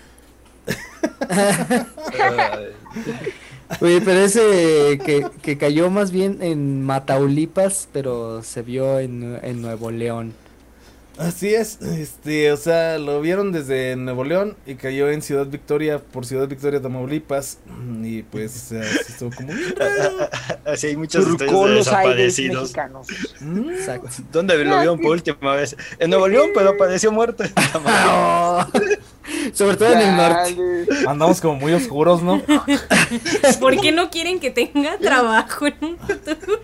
[3.81, 9.61] Oye, pero ese que, que cayó más bien en Mataulipas, pero se vio en, en
[9.61, 10.33] Nuevo León.
[11.17, 15.99] Así es, este, o sea, lo vieron desde Nuevo León y cayó en Ciudad Victoria,
[15.99, 17.59] por Ciudad Victoria, Tamaulipas.
[18.03, 19.53] Y pues, o sea, sí estuvo como...
[20.65, 20.95] Así hay
[21.37, 22.61] de aires desaparecidos.
[22.63, 23.07] mexicanos.
[23.39, 23.69] "Mm".
[23.69, 24.09] Exacto.
[24.31, 25.77] ¿Dónde lo vieron por última vez?
[25.99, 27.43] En Nuevo León, pero apareció muerto.
[29.53, 30.85] Sobre todo en el norte.
[31.07, 32.41] Andamos como muy oscuros, ¿no?
[33.59, 36.61] ¿Por qué no quieren que tenga trabajo en un futuro?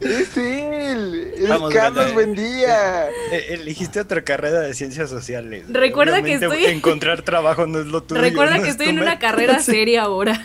[0.00, 1.32] Es él.
[1.36, 2.12] Es Vamos, Carlos Gana.
[2.14, 3.08] Buendía.
[3.32, 5.64] Eh, Elegiste otra carrera de ciencias sociales.
[5.68, 8.20] Recuerda que estoy- Encontrar trabajo no es lo tuyo.
[8.20, 10.44] Recuerda no que es estoy en una carrera seria ahora.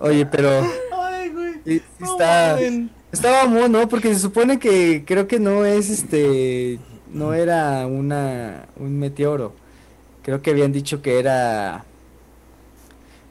[0.00, 0.50] Oye, pero
[0.96, 1.82] Ay, güey.
[2.00, 2.56] está,
[3.12, 3.88] estaba mamón, ¿no?
[3.88, 6.78] Porque se supone que creo que no es este,
[7.12, 9.54] no era una, un meteoro.
[10.22, 11.84] Creo que habían dicho que era,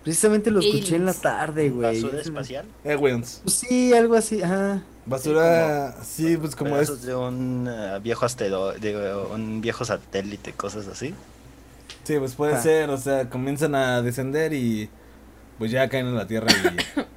[0.03, 2.01] precisamente lo escuché en la tarde, güey.
[2.01, 2.65] ¿Basura espacial?
[2.83, 3.19] Eh, güey.
[3.19, 4.81] Pues sí, algo así, ajá.
[5.05, 7.01] Basura, sí, pues como es...
[7.03, 11.13] De un eh, viejo asteroide, de un viejo satélite, cosas así.
[12.03, 12.61] Sí, pues puede Ah.
[12.61, 14.89] ser, o sea, comienzan a descender y
[15.57, 17.01] pues ya caen en la tierra y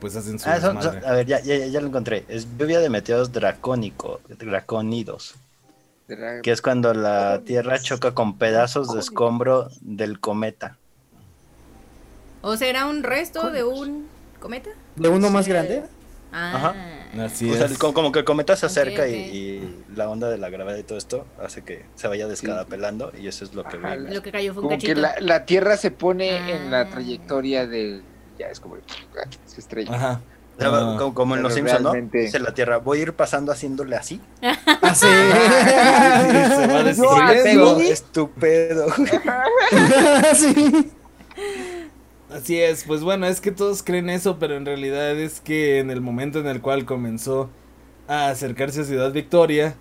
[0.00, 1.00] pues hacen su Ah, son- desmadre.
[1.02, 2.24] son- a ver, ya, ya, ya lo encontré.
[2.28, 5.34] Es lluvia de meteoros dracónico, draconidos.
[6.42, 10.76] Que es cuando la Tierra choca con pedazos de escombro del cometa.
[12.40, 14.06] ¿O será un resto de un
[14.40, 14.70] cometa?
[14.96, 15.82] ¿De uno más grande?
[16.32, 16.74] Ah.
[17.20, 17.78] Así O sea, es.
[17.78, 21.26] como, que el cometa se acerca y- la onda de la gravedad y todo esto
[21.42, 23.96] hace que se vaya descarapelando y eso es lo que Ajá.
[23.96, 26.90] Lo que cayó fue un Como que la Tierra se pone en la Ah.
[26.90, 28.02] trayectoria del.
[28.38, 28.76] Ya es como.
[29.46, 29.94] Se estrella.
[29.94, 30.20] Ajá.
[30.56, 30.96] O sea, Ah.
[30.98, 31.92] como, como en Pero los Simpsons, ¿no?
[31.92, 34.20] Dice la Tierra, voy a ir pasando haciéndole así.
[34.80, 35.06] Ah, sí.
[35.06, 37.70] se va Yo destruyendo.
[37.70, 38.86] apego, estúpido.
[40.34, 40.90] sí.
[42.30, 45.90] Así es, pues bueno, es que todos creen eso, pero en realidad es que en
[45.90, 47.48] el momento en el cual comenzó
[48.06, 49.74] a acercarse a Ciudad Victoria,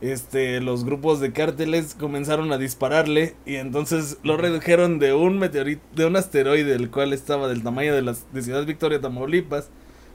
[0.00, 5.82] este, los grupos de cárteles comenzaron a dispararle y entonces lo redujeron de un meteorito,
[5.94, 9.70] de un asteroide el cual estaba del tamaño de, las, de Ciudad Victoria, Tamaulipas,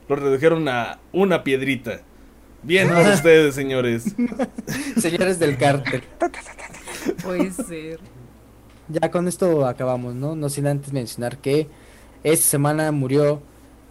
[0.07, 2.01] lo redujeron a una piedrita.
[2.61, 4.05] Bien por ustedes, señores.
[4.97, 6.01] Señores del cártel.
[7.21, 7.99] Puede ser.
[8.87, 10.35] Ya con esto acabamos, ¿no?
[10.35, 11.67] No sin antes mencionar que
[12.23, 13.41] esta semana murió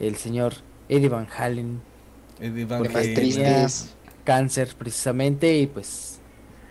[0.01, 0.55] el señor
[0.89, 1.81] Eddie Van Halen,
[2.41, 3.71] Eddie Van Halen.
[4.25, 6.19] Cáncer precisamente, y pues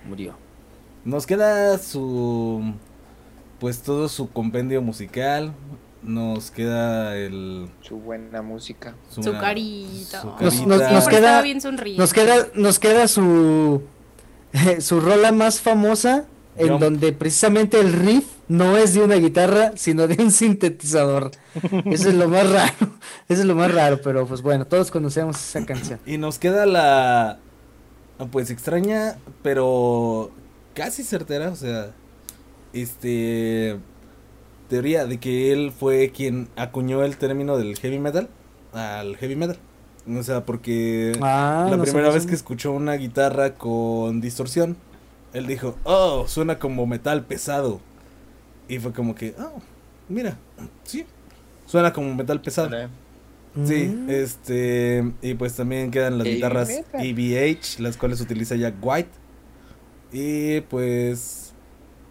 [0.08, 0.36] murió.
[1.06, 2.74] Nos queda su
[3.60, 5.54] pues todo su compendio musical
[6.04, 7.70] Nos queda el.
[7.82, 8.96] Su buena música.
[9.10, 10.22] Su, Su buena- carita.
[10.22, 10.54] su Nos-
[11.08, 11.60] queda- bien.
[11.98, 13.84] Nos queda, nos queda su,
[14.80, 16.26] su rola más famosa,
[16.58, 21.32] en donde precisamente el riff no es de una guitarra, sino de un sintetizador.
[21.86, 22.74] Eso es lo más raro,
[23.30, 26.00] eso es lo más raro, pero pues bueno, todos conocemos esa canción.
[26.06, 27.40] Y nos queda la.
[28.32, 30.32] Pues extraña, pero
[30.74, 31.92] casi certera, o sea.
[32.74, 33.78] Este.
[34.70, 38.30] Teoría de que él fue quien acuñó el término del heavy metal
[38.74, 39.58] al heavy metal.
[40.08, 44.78] O sea, porque Ah, la no primera vez que escuchó una guitarra con distorsión,
[45.34, 47.80] él dijo, oh, suena como metal pesado.
[48.68, 49.60] Y fue como que, oh,
[50.10, 50.38] mira,
[50.84, 51.06] sí,
[51.66, 52.70] suena como metal pesado.
[52.70, 52.90] Vale.
[53.66, 54.10] Sí, Mm.
[54.10, 56.70] este, y pues también quedan las guitarras.
[56.94, 59.10] EVH, las cuales utiliza Jack White.
[60.14, 61.54] Y pues,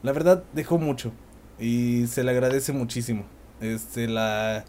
[0.02, 1.12] la verdad, dejó mucho.
[1.58, 3.24] Y se le agradece muchísimo.
[3.60, 4.64] Este, la,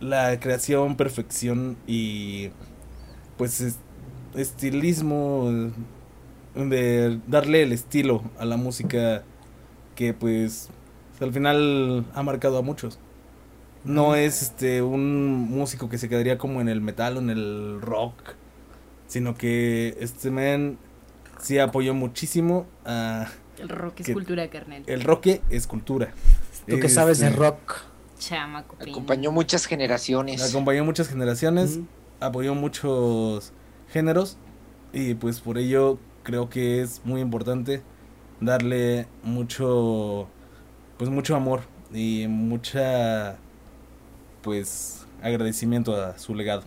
[0.00, 2.50] la creación, perfección y
[3.36, 3.78] pues es-
[4.34, 5.70] estilismo
[6.54, 9.24] de darle el estilo a la música
[9.94, 10.68] que pues
[11.20, 12.98] al final ha marcado a muchos.
[13.84, 17.80] No es este un músico que se quedaría como en el metal o en el
[17.80, 18.14] rock,
[19.06, 20.78] sino que este man
[21.40, 23.28] sí apoyó muchísimo a
[23.58, 24.84] El rock es que- cultura, carnal.
[24.86, 26.12] el rock es cultura.
[26.68, 27.76] Tú que sabes de Este, rock.
[28.18, 28.76] Chamaco.
[28.76, 28.90] pin.
[28.90, 30.48] Acompañó muchas generaciones.
[30.48, 31.84] Acompañó muchas generaciones, Mm.
[32.20, 33.52] apoyó muchos
[33.92, 34.36] géneros
[34.92, 37.82] y pues por ello creo que es muy importante
[38.40, 40.28] darle mucho
[40.98, 41.62] pues mucho amor
[41.92, 43.36] y mucha
[44.42, 46.62] pues agradecimiento a su legado.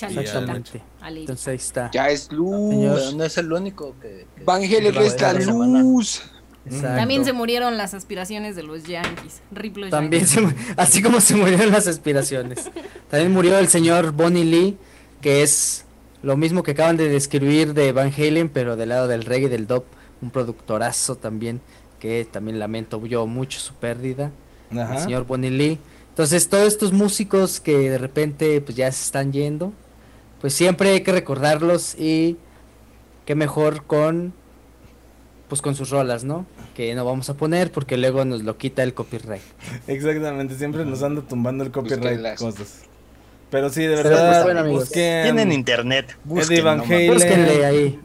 [0.00, 0.82] Exactamente.
[1.06, 1.90] Entonces ahí está.
[1.92, 2.70] Ya es luz.
[2.70, 2.98] Señor.
[2.98, 4.26] Pero no es el único que.
[4.36, 5.80] que- Vangelis semana.
[5.80, 6.22] luz.
[6.66, 6.96] Exacto.
[6.96, 9.42] También se murieron las aspiraciones de los Yankees.
[9.52, 10.56] Rip los También Yankees.
[10.66, 12.70] se así como se murieron las aspiraciones.
[13.10, 14.78] También murió el señor Bonnie Lee,
[15.20, 15.84] que es
[16.24, 19.50] lo mismo que acaban de describir de Van Halen, pero del lado del reggae y
[19.50, 19.84] del dub,
[20.22, 21.60] un productorazo también,
[22.00, 24.30] que también lamento yo mucho su pérdida,
[24.70, 25.00] el Ajá.
[25.00, 25.78] señor Bonnie Lee.
[26.08, 29.72] Entonces, todos estos músicos que de repente pues ya se están yendo,
[30.40, 32.36] pues siempre hay que recordarlos y
[33.26, 34.32] qué mejor con
[35.48, 36.46] pues con sus rolas, ¿no?
[36.74, 39.42] Que no vamos a poner porque luego nos lo quita el copyright.
[39.86, 42.38] Exactamente, siempre nos anda tumbando el copyright Búsquenlas.
[42.40, 42.82] cosas.
[43.54, 44.80] Pero sí, de verdad, pues, bueno, amigos.
[44.86, 46.06] busquen Tienen internet.
[46.08, 46.98] Eddie busquen, Van no mames.
[46.98, 47.14] Halen.
[47.14, 48.00] Búsquenle ahí.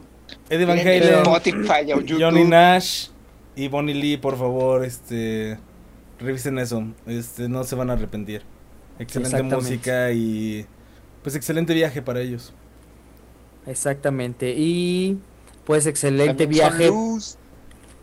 [0.48, 2.22] Eddie Van En Halen, Spotify o YouTube.
[2.22, 3.08] Johnny Nash
[3.56, 5.58] y Bonnie Lee, por favor, este
[6.20, 8.42] revisen eso, este no se van a arrepentir.
[9.00, 10.66] Excelente música y
[11.24, 12.54] pues excelente viaje para ellos.
[13.66, 14.54] Exactamente.
[14.56, 15.18] Y
[15.64, 16.86] pues excelente También viaje.
[16.86, 17.38] luz.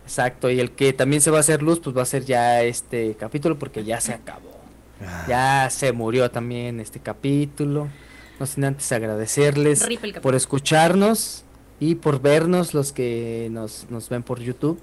[0.04, 0.50] Exacto.
[0.50, 3.14] Y el que también se va a hacer luz, pues va a ser ya este
[3.14, 4.57] capítulo porque ya se acabó.
[5.04, 5.24] Ah.
[5.28, 7.88] Ya se murió también este capítulo.
[8.40, 9.86] No sin antes agradecerles
[10.22, 11.44] por escucharnos
[11.80, 14.80] y por vernos los que nos, nos ven por YouTube.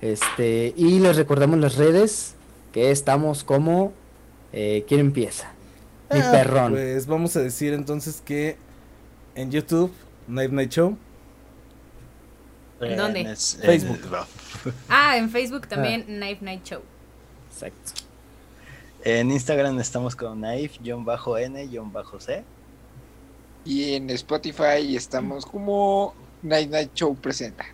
[0.00, 2.34] Este, y les recordamos las redes
[2.72, 3.92] que estamos como
[4.52, 5.52] eh, ¿Quién empieza?
[6.12, 6.72] Mi Ah, perrón.
[6.72, 8.56] Pues vamos a decir entonces que
[9.34, 9.92] en YouTube,
[10.26, 10.96] Night Night Show,
[12.80, 13.24] En ¿Dónde?
[13.36, 14.00] Facebook.
[14.88, 16.80] Ah, en Facebook también Knife Night Show.
[17.52, 17.92] Exacto.
[19.04, 22.44] En Instagram estamos con naif-n-c.
[23.64, 27.64] Y en Spotify estamos como Night Night Show presenta.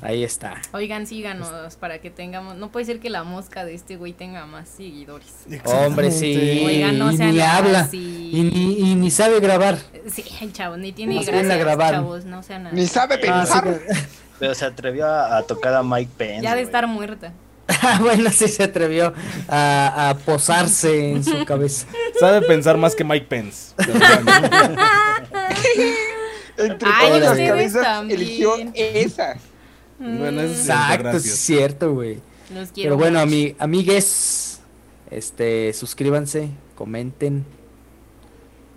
[0.00, 0.60] Ahí está.
[0.72, 2.56] Oigan, síganos para que tengamos.
[2.56, 5.32] No puede ser que la mosca de este güey tenga más seguidores.
[5.64, 6.62] Hombre, sí.
[6.66, 7.80] Oigan, no y sean ni habla.
[7.80, 8.30] así.
[8.32, 9.78] Y ni, y ni sabe grabar.
[10.08, 11.94] Sí, chavos, ni tiene No se viene a gracia, grabar.
[11.94, 12.76] chavos, no sean así.
[12.76, 13.80] Ni sabe Ah, sí pensar.
[14.38, 16.42] Pero se atrevió a, a tocar a Mike Pence.
[16.42, 16.64] Ya de güey.
[16.64, 17.32] estar muerta.
[17.86, 19.12] Ah, bueno, sí se atrevió
[19.48, 21.86] a, a posarse en su cabeza.
[22.20, 23.74] Sabe pensar más que Mike Pence.
[26.56, 28.20] Entre Ay, todas las cabezas también.
[28.20, 29.36] eligió esa.
[29.98, 30.60] Bueno, eso sí.
[30.60, 32.16] Exacto, es cierto, güey.
[32.50, 34.60] Mm, Pero bueno, ami amigues,
[35.10, 37.44] este, suscríbanse, comenten.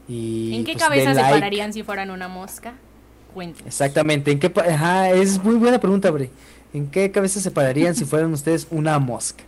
[0.08, 1.34] Y ¿En qué pues, cabeza se like.
[1.34, 2.74] pararían si fueran una mosca?
[3.34, 3.68] Cuenten.
[3.68, 6.30] Exactamente, ¿en qué pa- Ajá, es muy buena pregunta, Bre.
[6.74, 9.43] ¿En qué cabeza se pararían si fueran ustedes una mosca?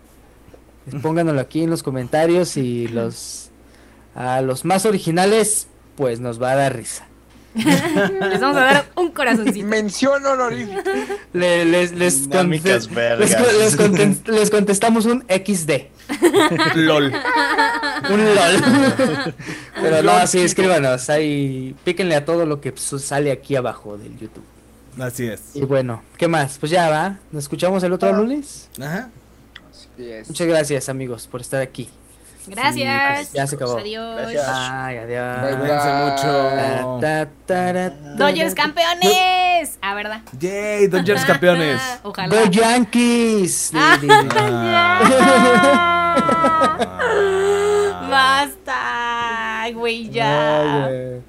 [1.01, 3.49] Pónganlo aquí en los comentarios y los
[4.15, 7.05] a los más originales pues nos va a dar risa.
[7.55, 9.67] Les vamos a dar un corazoncito.
[9.67, 10.83] Mención honorífica.
[11.33, 13.37] Le- les, les, Dinámicas conte- vergas.
[13.91, 15.71] les, les contestamos un XD.
[16.75, 17.11] LOL.
[18.09, 19.33] Un LOL.
[19.81, 21.09] Pero no, sí, escríbanos.
[21.09, 24.43] Ahí píquenle a todo lo que sale aquí abajo del YouTube.
[24.99, 25.55] Así es.
[25.55, 26.57] Y bueno, ¿qué más?
[26.59, 27.17] Pues ya va.
[27.31, 28.69] ¿Nos escuchamos el otro lunes?
[28.79, 29.09] Ajá.
[29.69, 30.27] Así es.
[30.27, 31.87] Muchas gracias, amigos, por estar aquí.
[32.47, 33.33] Gracias.
[33.33, 33.77] ya se acabó.
[33.77, 34.17] Adiós.
[34.17, 34.45] Gracias.
[34.47, 35.55] Ay, adiós.
[35.57, 36.57] Cuídense mucho.
[36.99, 39.77] Ta, ta, ta, Dodgers campeones.
[39.81, 40.21] Ah, ¿verdad?
[40.39, 41.81] Yay, Dodgers campeones.
[42.03, 42.33] Ojalá.
[42.35, 43.71] Go Yankees.
[43.75, 44.19] Ah, ya.
[48.09, 50.85] Basta, güey, ya.
[50.85, 51.28] Ay, güey.